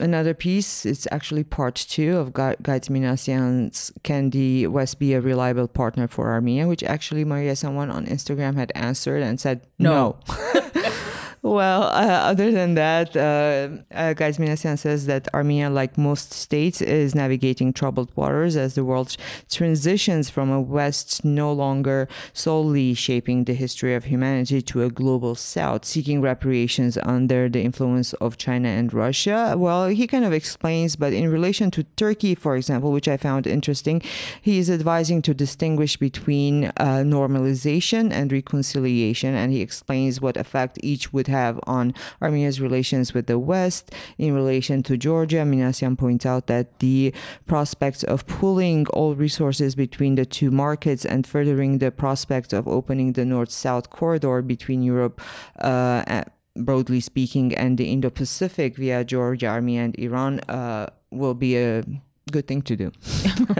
Another 0.00 0.34
piece, 0.34 0.84
it's 0.84 1.06
actually 1.12 1.44
part 1.44 1.76
two 1.76 2.16
of 2.16 2.32
Gaïdz 2.32 2.88
Minassian's 2.88 3.92
Can 4.02 4.30
the 4.30 4.66
West 4.66 4.98
be 4.98 5.14
a 5.14 5.20
reliable 5.20 5.68
partner 5.68 6.08
for 6.08 6.32
Armenia? 6.32 6.66
Which 6.66 6.82
actually 6.82 7.24
Maria, 7.24 7.54
someone 7.54 7.90
on 7.90 8.06
Instagram 8.06 8.56
had 8.56 8.72
answered 8.74 9.22
and 9.22 9.40
said 9.40 9.66
no. 9.78 10.18
no. 10.26 10.62
Well, 11.44 11.82
uh, 11.82 12.30
other 12.30 12.50
than 12.50 12.72
that, 12.76 13.14
uh, 13.14 13.68
uh, 13.94 14.14
Gaïdz 14.14 14.38
Minassian 14.38 14.78
says 14.78 15.04
that 15.04 15.28
Armenia, 15.34 15.68
like 15.68 15.98
most 15.98 16.32
states, 16.32 16.80
is 16.80 17.14
navigating 17.14 17.74
troubled 17.74 18.10
waters 18.16 18.56
as 18.56 18.76
the 18.76 18.82
world 18.82 19.14
transitions 19.50 20.30
from 20.30 20.50
a 20.50 20.58
West 20.58 21.22
no 21.22 21.52
longer 21.52 22.08
solely 22.32 22.94
shaping 22.94 23.44
the 23.44 23.52
history 23.52 23.94
of 23.94 24.04
humanity 24.04 24.62
to 24.62 24.84
a 24.84 24.88
global 24.88 25.34
South, 25.34 25.84
seeking 25.84 26.22
reparations 26.22 26.96
under 27.02 27.50
the 27.50 27.60
influence 27.60 28.14
of 28.14 28.38
China 28.38 28.70
and 28.70 28.94
Russia. 28.94 29.54
Well, 29.54 29.88
he 29.88 30.06
kind 30.06 30.24
of 30.24 30.32
explains, 30.32 30.96
but 30.96 31.12
in 31.12 31.30
relation 31.30 31.70
to 31.72 31.82
Turkey, 31.82 32.34
for 32.34 32.56
example, 32.56 32.90
which 32.90 33.06
I 33.06 33.18
found 33.18 33.46
interesting, 33.46 34.00
he 34.40 34.56
is 34.56 34.70
advising 34.70 35.20
to 35.20 35.34
distinguish 35.34 35.98
between 35.98 36.72
uh, 36.78 37.04
normalization 37.04 38.10
and 38.10 38.32
reconciliation, 38.32 39.34
and 39.34 39.52
he 39.52 39.60
explains 39.60 40.22
what 40.22 40.38
effect 40.38 40.78
each 40.82 41.12
would 41.12 41.26
have 41.26 41.33
have 41.38 41.54
on 41.76 41.84
Armenia's 42.22 42.60
relations 42.60 43.06
with 43.14 43.26
the 43.26 43.38
West. 43.38 43.84
In 44.18 44.30
relation 44.40 44.82
to 44.88 44.96
Georgia, 44.96 45.42
Minassian 45.50 45.94
points 45.96 46.24
out 46.32 46.46
that 46.52 46.66
the 46.78 47.12
prospects 47.46 48.02
of 48.12 48.26
pooling 48.26 48.86
all 48.98 49.12
resources 49.26 49.70
between 49.74 50.14
the 50.20 50.26
two 50.38 50.50
markets 50.50 51.04
and 51.12 51.26
furthering 51.26 51.78
the 51.78 51.90
prospect 51.90 52.52
of 52.52 52.62
opening 52.78 53.12
the 53.12 53.26
north 53.34 53.50
south 53.50 53.86
corridor 53.90 54.42
between 54.42 54.80
Europe. 54.82 55.20
Uh, 55.58 56.24
broadly 56.56 57.00
speaking, 57.00 57.54
and 57.54 57.78
the 57.78 57.90
Indo 57.92 58.10
Pacific 58.10 58.76
via 58.76 59.04
Georgia, 59.04 59.48
Armenia, 59.48 59.82
and 59.82 59.98
Iran 59.98 60.40
uh, 60.48 60.86
will 61.10 61.34
be 61.34 61.56
a 61.56 61.82
good 62.30 62.46
thing 62.46 62.62
to 62.62 62.76
do. 62.76 62.92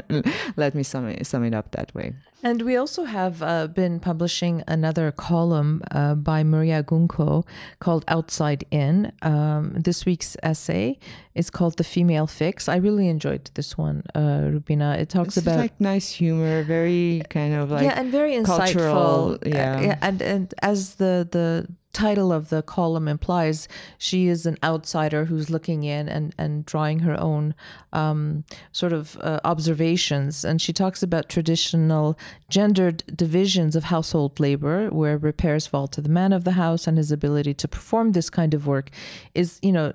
Let 0.57 0.74
me 0.74 0.83
sum 0.83 1.09
it, 1.09 1.27
sum 1.27 1.44
it 1.44 1.55
up 1.55 1.72
that 1.72 1.94
way. 1.94 2.14
And 2.42 2.62
we 2.62 2.77
also 2.77 3.05
have 3.05 3.42
uh, 3.42 3.68
been 3.68 4.00
publishing 4.00 4.62
another 4.68 5.11
column 5.11 5.83
uh, 5.90 6.14
by 6.14 6.44
Maria 6.44 6.83
Gunko 6.83 7.46
called 7.79 8.05
Outside 8.09 8.64
In. 8.70 9.12
Um, 9.22 9.74
this 9.77 10.05
week's 10.05 10.37
essay 10.42 10.98
is 11.35 11.48
called 11.48 11.79
The 11.79 11.85
Female 11.85 12.27
Fix. 12.27 12.68
I 12.68 12.77
really 12.77 13.09
enjoyed 13.09 13.50
this 13.55 13.79
one, 13.79 14.03
uh, 14.14 14.50
Rubina. 14.53 14.96
It 14.98 15.09
talks 15.09 15.37
it's 15.37 15.46
about 15.46 15.59
like 15.59 15.81
nice 15.81 16.11
humor, 16.11 16.62
very 16.64 17.22
kind 17.31 17.55
of 17.55 17.70
like 17.70 17.85
yeah, 17.85 17.98
and 17.98 18.12
very 18.12 18.33
insightful. 18.33 19.37
Uh, 19.37 19.48
yeah, 19.48 19.98
and 20.03 20.20
and 20.20 20.55
as 20.62 20.96
the 20.96 21.27
the 21.31 21.66
title 21.95 22.33
of 22.33 22.51
the 22.51 22.63
column 22.63 23.09
implies, 23.09 23.69
she 23.97 24.29
is 24.29 24.45
an 24.45 24.59
outsider 24.63 25.25
who's 25.25 25.49
looking 25.49 25.85
in 25.85 26.09
and, 26.09 26.35
and 26.37 26.67
drawing 26.67 26.99
her 26.99 27.19
own 27.19 27.55
um, 27.93 28.45
sort 28.73 28.93
of 28.93 29.17
uh, 29.21 29.41
observations. 29.45 30.45
And 30.45 30.61
she 30.61 30.73
talks 30.73 31.03
about 31.03 31.31
traditional 31.31 32.19
gendered 32.55 33.03
divisions 33.25 33.75
of 33.75 33.83
household 33.95 34.38
labor, 34.38 34.88
where 34.90 35.19
repairs 35.19 35.67
fall 35.67 35.88
to 35.88 36.01
the 36.01 36.17
man 36.21 36.33
of 36.33 36.45
the 36.45 36.53
house, 36.53 36.87
and 36.87 36.97
his 36.97 37.11
ability 37.11 37.53
to 37.53 37.67
perform 37.67 38.12
this 38.12 38.31
kind 38.31 38.55
of 38.55 38.64
work 38.64 38.90
is, 39.35 39.59
you 39.61 39.73
know, 39.73 39.93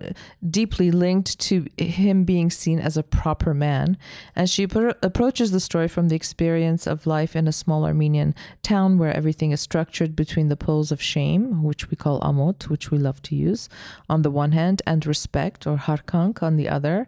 deeply 0.60 0.92
linked 0.92 1.40
to 1.40 1.66
him 1.78 2.26
being 2.26 2.50
seen 2.52 2.78
as 2.78 2.98
a 2.98 3.10
proper 3.22 3.54
man. 3.54 3.98
And 4.36 4.50
she 4.50 4.68
pro- 4.68 5.00
approaches 5.02 5.52
the 5.52 5.62
story 5.62 5.88
from 5.88 6.10
the 6.10 6.18
experience 6.18 6.86
of 6.86 7.08
life 7.08 7.34
in 7.34 7.48
a 7.48 7.60
small 7.64 7.86
Armenian 7.86 8.36
town 8.62 8.98
where 8.98 9.16
everything 9.16 9.52
is 9.52 9.62
structured 9.62 10.14
between 10.14 10.50
the 10.50 10.58
poles 10.58 10.92
of 10.92 11.02
shame, 11.02 11.64
which 11.64 11.90
we 11.90 11.96
call 11.96 12.20
amot, 12.20 12.68
which 12.68 12.92
we 12.92 12.98
love 12.98 13.22
to 13.22 13.36
use, 13.36 13.70
on 14.10 14.22
the 14.24 14.32
one 14.44 14.52
hand, 14.52 14.82
and 14.86 15.06
respect 15.06 15.66
or 15.66 15.78
harkank 15.78 16.44
on 16.44 16.58
the 16.58 16.68
other. 16.68 17.08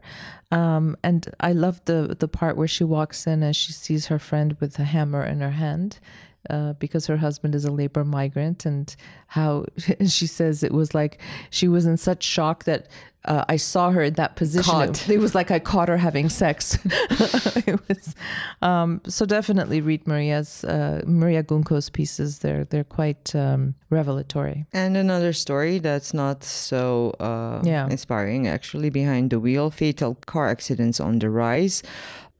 Um, 0.51 0.97
and 1.01 1.33
I 1.39 1.53
love 1.53 1.79
the 1.85 2.15
the 2.19 2.27
part 2.27 2.57
where 2.57 2.67
she 2.67 2.83
walks 2.83 3.25
in 3.25 3.41
and 3.41 3.55
she 3.55 3.71
sees 3.71 4.07
her 4.07 4.19
friend 4.19 4.57
with 4.59 4.77
a 4.77 4.83
hammer 4.83 5.23
in 5.23 5.40
her 5.41 5.51
hand. 5.51 5.99
Uh, 6.49 6.73
because 6.73 7.05
her 7.05 7.17
husband 7.17 7.53
is 7.53 7.65
a 7.65 7.71
labor 7.71 8.03
migrant, 8.03 8.65
and 8.65 8.95
how 9.27 9.63
she 10.07 10.25
says 10.25 10.63
it 10.63 10.71
was 10.71 10.95
like 10.95 11.19
she 11.51 11.67
was 11.67 11.85
in 11.85 11.95
such 11.97 12.23
shock 12.23 12.63
that 12.63 12.87
uh, 13.25 13.45
I 13.47 13.57
saw 13.57 13.91
her 13.91 14.01
in 14.01 14.15
that 14.15 14.35
position. 14.35 14.81
It, 14.81 15.09
it, 15.09 15.19
was 15.19 15.35
like 15.35 15.51
I 15.51 15.59
caught 15.59 15.89
her 15.89 15.97
having 15.97 16.29
sex. 16.29 16.79
it 16.85 17.79
was 17.87 18.15
um, 18.61 19.01
so 19.07 19.25
definitely 19.25 19.79
read 19.79 20.07
Maria's 20.07 20.63
uh, 20.63 21.03
Maria 21.05 21.43
Gunko's 21.43 21.89
pieces. 21.89 22.39
They're 22.39 22.65
they're 22.65 22.83
quite 22.83 23.35
um, 23.35 23.75
revelatory. 23.91 24.65
And 24.73 24.97
another 24.97 25.33
story 25.33 25.77
that's 25.77 26.13
not 26.13 26.43
so 26.43 27.11
uh, 27.19 27.61
yeah. 27.63 27.87
inspiring, 27.89 28.47
actually, 28.47 28.89
behind 28.89 29.29
the 29.29 29.39
wheel, 29.39 29.69
fatal 29.69 30.15
car 30.25 30.47
accidents 30.47 30.99
on 30.99 31.19
the 31.19 31.29
rise. 31.29 31.83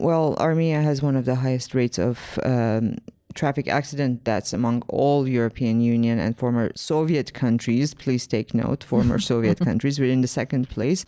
Well, 0.02 0.36
Armenia 0.40 0.82
has 0.82 1.04
one 1.04 1.16
of 1.16 1.26
the 1.26 1.36
highest 1.36 1.76
rates 1.76 2.00
of 2.00 2.40
um, 2.42 2.98
traffic 3.36 3.68
accident 3.68 4.24
deaths 4.24 4.52
among 4.52 4.82
all 4.88 5.28
European 5.28 5.80
Union 5.80 6.18
and 6.18 6.36
former 6.36 6.72
Soviet 6.76 7.36
countries. 7.36 7.94
Please 7.94 8.26
take 8.26 8.56
note, 8.56 8.84
former 8.84 9.20
Soviet 9.32 9.60
countries. 9.60 10.00
We're 10.00 10.12
in 10.12 10.22
the 10.22 10.28
second 10.28 10.70
place. 10.70 11.06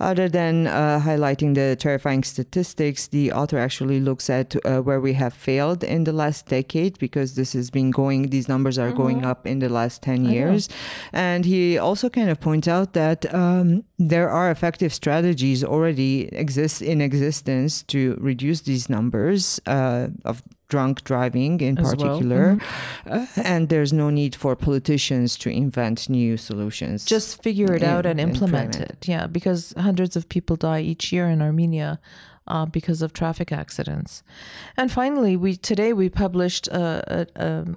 Other 0.00 0.28
than 0.28 0.66
uh, 0.66 1.00
highlighting 1.04 1.54
the 1.54 1.76
terrifying 1.76 2.24
statistics, 2.24 3.06
the 3.08 3.32
author 3.32 3.58
actually 3.58 4.00
looks 4.00 4.30
at 4.30 4.56
uh, 4.64 4.80
where 4.80 5.00
we 5.00 5.12
have 5.12 5.34
failed 5.34 5.84
in 5.84 6.04
the 6.04 6.12
last 6.12 6.46
decade 6.46 6.98
because 6.98 7.34
this 7.34 7.52
has 7.52 7.70
been 7.70 7.90
going, 7.90 8.30
these 8.30 8.48
numbers 8.48 8.78
are 8.78 8.88
mm-hmm. 8.88 8.96
going 8.96 9.24
up 9.24 9.46
in 9.46 9.58
the 9.58 9.68
last 9.68 10.02
10 10.02 10.24
years. 10.24 10.68
And 11.12 11.44
he 11.44 11.76
also 11.76 12.08
kind 12.08 12.30
of 12.30 12.40
points 12.40 12.66
out 12.66 12.94
that 12.94 13.32
um, 13.34 13.84
there 13.98 14.30
are 14.30 14.50
effective 14.50 14.94
strategies 14.94 15.62
already 15.62 16.28
exist 16.34 16.80
in 16.80 17.02
existence 17.02 17.82
to 17.84 18.16
reduce 18.18 18.62
these 18.62 18.88
numbers 18.88 19.60
uh, 19.66 20.08
of 20.24 20.42
drunk 20.70 21.04
driving 21.04 21.60
in 21.60 21.78
As 21.78 21.90
particular. 21.90 22.58
Well. 23.04 23.18
Mm-hmm. 23.20 23.40
Uh, 23.40 23.42
and 23.44 23.68
there's 23.68 23.92
no 23.92 24.08
need 24.08 24.34
for 24.34 24.56
politicians 24.56 25.36
to 25.38 25.50
invent 25.50 26.08
new 26.08 26.36
solutions. 26.38 27.04
Just 27.04 27.42
figure 27.42 27.74
it 27.74 27.82
in, 27.82 27.88
out 27.88 28.06
and 28.06 28.18
implement 28.18 28.76
it. 28.76 29.04
Yeah, 29.06 29.26
because 29.26 29.74
hundreds 29.76 30.16
of 30.16 30.28
people 30.28 30.56
die 30.56 30.80
each 30.80 31.12
year 31.12 31.28
in 31.28 31.42
Armenia. 31.42 32.00
Uh, 32.48 32.66
because 32.66 33.00
of 33.00 33.12
traffic 33.12 33.52
accidents, 33.52 34.24
and 34.76 34.90
finally, 34.90 35.36
we 35.36 35.54
today 35.54 35.92
we 35.92 36.08
published. 36.08 36.68
Uh, 36.72 37.24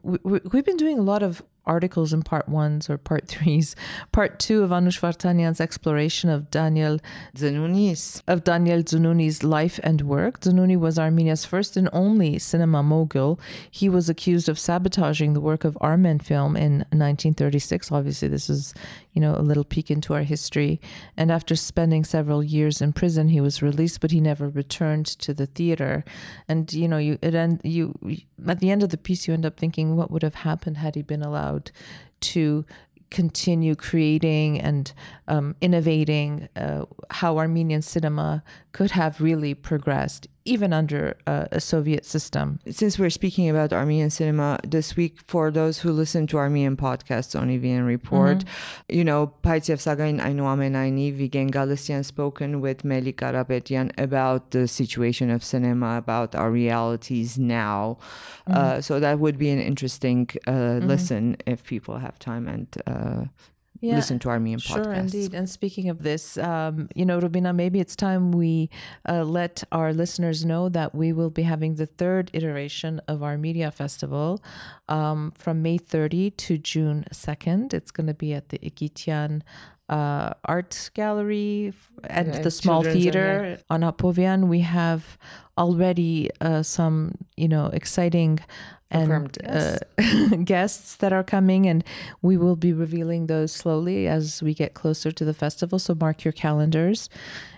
we, 0.01 0.39
we've 0.51 0.65
been 0.65 0.77
doing 0.77 0.97
a 0.97 1.03
lot 1.03 1.21
of 1.21 1.43
articles 1.65 2.13
in 2.13 2.21
part 2.21 2.47
ones 2.49 2.89
or 2.89 2.97
part 2.97 3.27
threes. 3.33 3.75
Part 4.11 4.39
two 4.39 4.63
of 4.63 4.71
Anush 4.71 4.99
Vartanian's 4.99 5.61
exploration 5.61 6.29
of 6.29 6.51
Daniel 6.51 6.99
Zanouni's 7.35 8.21
of 8.27 8.43
Daniel 8.43 8.83
Zanouni's 8.83 9.43
life 9.43 9.79
and 9.83 10.01
work. 10.01 10.41
Zanouni 10.41 10.77
was 10.77 10.99
Armenia's 10.99 11.45
first 11.45 11.77
and 11.77 11.89
only 11.93 12.39
cinema 12.39 12.83
mogul. 12.83 13.39
He 13.69 13.89
was 13.89 14.09
accused 14.09 14.49
of 14.49 14.59
sabotaging 14.59 15.33
the 15.33 15.41
work 15.41 15.63
of 15.63 15.77
Armenfilm 15.81 16.57
in 16.57 16.79
1936. 16.91 17.91
Obviously, 17.91 18.27
this 18.27 18.49
is 18.49 18.73
you 19.13 19.21
know 19.21 19.35
a 19.35 19.41
little 19.41 19.63
peek 19.63 19.89
into 19.89 20.13
our 20.13 20.23
history. 20.23 20.81
And 21.15 21.31
after 21.31 21.55
spending 21.55 22.03
several 22.03 22.43
years 22.43 22.81
in 22.81 22.93
prison, 22.93 23.29
he 23.29 23.41
was 23.41 23.61
released, 23.61 24.01
but 24.01 24.11
he 24.11 24.19
never 24.19 24.49
returned 24.49 25.05
to 25.05 25.33
the 25.33 25.45
theater. 25.45 26.03
And 26.47 26.71
you 26.73 26.87
know, 26.87 26.97
you 26.97 27.19
it 27.21 27.35
end 27.35 27.61
you 27.63 27.97
at 28.47 28.59
the 28.59 28.71
end 28.71 28.83
of 28.83 28.89
the 28.89 28.97
piece, 28.97 29.27
you 29.27 29.33
end 29.33 29.45
up 29.45 29.57
thinking, 29.57 29.95
what 29.95 30.11
would 30.11 30.23
have 30.23 30.35
happened 30.35 30.77
had 30.77 30.95
he 30.95 31.01
been 31.01 31.21
allowed 31.21 31.52
to 32.21 32.65
continue 33.13 33.75
creating 33.75 34.59
and 34.59 34.91
um, 35.27 35.55
innovating 35.61 36.49
uh, 36.55 36.83
how 37.11 37.37
Armenian 37.37 37.81
cinema 37.81 38.43
could 38.73 38.91
have 38.91 39.21
really 39.21 39.53
progressed 39.53 40.27
even 40.45 40.73
under 40.73 41.15
uh, 41.25 41.45
a 41.51 41.61
Soviet 41.61 42.05
system. 42.05 42.59
Since 42.69 42.99
we're 42.99 43.09
speaking 43.09 43.49
about 43.49 43.71
Armenian 43.71 44.09
cinema 44.09 44.59
this 44.67 44.97
week, 44.97 45.21
for 45.21 45.51
those 45.51 45.79
who 45.79 45.91
listen 45.91 46.27
to 46.27 46.37
Armenian 46.37 46.75
podcasts 46.75 47.39
on 47.39 47.47
EVN 47.47 47.85
Report, 47.85 48.39
mm-hmm. 48.39 48.95
you 48.97 49.03
know, 49.05 49.31
Paitsev 49.43 49.79
Sagain 49.79 50.21
Ainu 50.21 50.43
Amenaini, 50.43 51.15
Vigen 51.15 51.49
Galician 51.49 52.03
spoken 52.03 52.59
with 52.59 52.83
Melik 52.83 53.15
Karapetyan 53.15 53.91
about 53.97 54.51
the 54.51 54.67
situation 54.67 55.29
of 55.29 55.43
cinema, 55.43 55.97
about 55.97 56.35
our 56.35 56.51
realities 56.51 57.37
now. 57.37 57.97
Mm-hmm. 58.49 58.53
Uh, 58.53 58.81
so 58.81 58.99
that 58.99 59.19
would 59.19 59.37
be 59.37 59.49
an 59.49 59.61
interesting 59.61 60.27
uh, 60.47 60.51
mm-hmm. 60.51 60.87
listen 60.87 61.37
if 61.45 61.63
people 61.63 61.99
have 61.99 62.19
time 62.19 62.47
and 62.47 62.67
uh, 62.85 63.25
yeah, 63.83 63.95
listen 63.95 64.17
to 64.19 64.29
Armenian 64.29 64.59
sure, 64.59 64.77
podcasts. 64.77 64.83
Sure, 64.83 64.93
indeed. 64.93 65.33
And 65.33 65.49
speaking 65.49 65.89
of 65.89 66.03
this, 66.03 66.37
um, 66.37 66.87
you 66.95 67.05
know, 67.05 67.19
Rubina, 67.19 67.51
maybe 67.51 67.81
it's 67.81 67.97
time 67.97 68.31
we 68.31 68.69
uh, 69.09 69.23
let 69.23 69.61
our 69.73 69.93
listeners 69.93 70.45
know 70.45 70.69
that 70.69 70.95
we 70.95 71.11
will 71.11 71.29
be 71.29 71.41
having 71.41 71.75
the 71.75 71.85
third 71.85 72.31
iteration 72.31 73.01
of 73.09 73.21
our 73.21 73.37
media 73.37 73.71
festival 73.71 74.41
um, 74.87 75.33
from 75.37 75.61
May 75.61 75.77
30 75.77 76.31
to 76.31 76.57
June 76.57 77.03
2nd. 77.11 77.73
It's 77.73 77.91
going 77.91 78.07
to 78.07 78.13
be 78.13 78.33
at 78.33 78.49
the 78.49 78.59
Igitian 78.59 79.41
uh, 79.89 80.33
art 80.45 80.89
gallery 80.93 81.73
and 82.05 82.43
the 82.43 82.51
small 82.51 82.83
theater 82.83 83.59
on 83.69 83.81
Abovyan. 83.81 84.47
We 84.47 84.61
have 84.61 85.17
already 85.57 86.29
uh, 86.41 86.63
some, 86.63 87.15
you 87.35 87.47
know, 87.47 87.67
exciting 87.67 88.39
and 88.89 89.37
uh, 89.47 89.77
guests 90.43 90.95
that 90.97 91.11
are 91.11 91.23
coming, 91.23 91.67
and 91.67 91.83
we 92.21 92.37
will 92.37 92.55
be 92.55 92.73
revealing 92.73 93.27
those 93.27 93.51
slowly 93.51 94.07
as 94.07 94.41
we 94.43 94.53
get 94.53 94.73
closer 94.73 95.11
to 95.11 95.25
the 95.25 95.33
festival. 95.33 95.79
So 95.79 95.95
mark 95.95 96.23
your 96.23 96.31
calendars. 96.31 97.09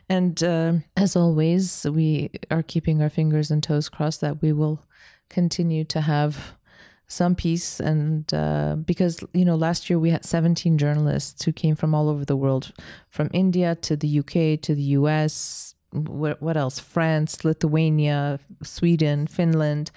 And 0.08 0.42
uh, 0.44 0.74
as 0.96 1.16
always, 1.16 1.86
we 1.90 2.32
are 2.52 2.64
keeping 2.64 3.02
our 3.02 3.10
fingers 3.10 3.52
and 3.52 3.62
toes 3.62 3.90
crossed 3.90 4.22
that 4.22 4.42
we 4.42 4.54
will 4.54 4.86
continue 5.30 5.84
to 5.86 6.02
have 6.02 6.55
some 7.08 7.36
peace 7.36 7.80
and 7.80 8.34
uh, 8.34 8.76
because 8.76 9.24
you 9.34 9.46
know 9.46 9.56
last 9.56 9.90
year 9.90 10.00
we 10.00 10.10
had 10.10 10.26
17 10.26 10.78
journalists 10.78 11.46
who 11.46 11.52
came 11.52 11.76
from 11.76 11.94
all 11.94 12.10
over 12.10 12.26
the 12.26 12.36
world 12.36 12.72
from 13.10 13.30
india 13.32 13.76
to 13.76 13.96
the 13.96 14.20
uk 14.20 14.62
to 14.62 14.74
the 14.76 14.84
us 14.84 15.76
what, 15.96 16.42
what 16.42 16.58
else? 16.58 16.80
France, 16.80 17.46
Lithuania, 17.46 18.40
Sweden, 18.62 19.28
Finland, 19.28 19.92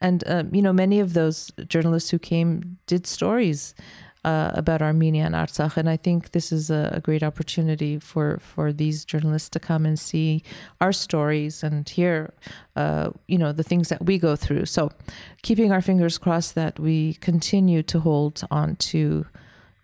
and 0.00 0.24
uh, 0.26 0.44
you 0.50 0.62
know 0.62 0.72
many 0.72 0.98
of 1.00 1.12
those 1.12 1.52
journalists 1.68 2.10
who 2.10 2.18
came 2.18 2.78
did 2.86 3.06
stories 3.06 3.74
uh, 4.24 4.52
about 4.54 4.82
Armenia 4.82 5.24
and 5.24 5.34
Artsakh, 5.34 5.76
and 5.76 5.88
I 5.88 5.96
think 5.96 6.30
this 6.30 6.52
is 6.52 6.70
a, 6.70 6.90
a, 6.94 7.00
great 7.00 7.24
opportunity 7.24 7.98
for 7.98 8.38
for 8.38 8.72
these 8.72 9.04
journalists 9.04 9.48
to 9.50 9.58
come 9.58 9.84
and 9.84 9.98
see 9.98 10.44
our 10.80 10.92
stories 10.92 11.64
and 11.64 11.88
hear, 11.88 12.32
uh, 12.76 13.10
you 13.26 13.36
know, 13.36 13.50
the 13.50 13.64
things 13.64 13.88
that 13.88 14.04
we 14.04 14.18
go 14.18 14.36
through. 14.36 14.66
So, 14.66 14.92
keeping 15.42 15.72
our 15.72 15.82
fingers 15.82 16.18
crossed 16.18 16.54
that 16.54 16.78
we 16.78 17.14
continue 17.14 17.82
to 17.82 17.98
hold 18.00 18.42
on 18.48 18.76
to 18.76 19.26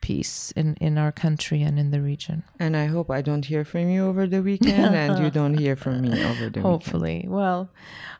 peace 0.00 0.52
in, 0.52 0.74
in 0.80 0.98
our 0.98 1.12
country 1.12 1.62
and 1.62 1.78
in 1.78 1.90
the 1.90 2.00
region. 2.00 2.42
And 2.58 2.76
I 2.76 2.86
hope 2.86 3.10
I 3.10 3.22
don't 3.22 3.44
hear 3.44 3.64
from 3.64 3.88
you 3.88 4.06
over 4.06 4.26
the 4.26 4.42
weekend 4.42 4.94
and 4.94 5.18
you 5.22 5.30
don't 5.30 5.58
hear 5.58 5.76
from 5.76 6.02
me 6.02 6.24
over 6.30 6.48
the 6.50 6.60
Hopefully. 6.60 6.60
weekend. 6.60 6.64
Hopefully. 6.64 7.24
Well, 7.28 7.70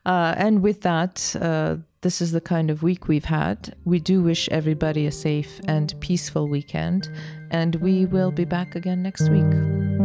uh, 0.07 0.35
and 0.37 0.63
with 0.63 0.83
that, 0.83 1.35
uh, 1.41 1.77
this 2.01 2.21
is 2.21 2.33
the 2.33 2.41
kind 2.41 2.71
of 2.71 2.83
week 2.83 3.09
we've 3.09 3.25
had. 3.25 3.75
We 3.85 3.99
do 3.99 4.23
wish 4.23 4.49
everybody 4.51 5.07
a 5.07 5.13
safe 5.13 5.61
and 5.67 5.93
peaceful 6.01 6.49
weekend, 6.49 7.11
and 7.51 7.75
we 7.77 8.07
will 8.07 8.31
be 8.31 8.45
back 8.45 8.77
again 8.77 9.03
next 9.03 9.29
week. 9.29 9.98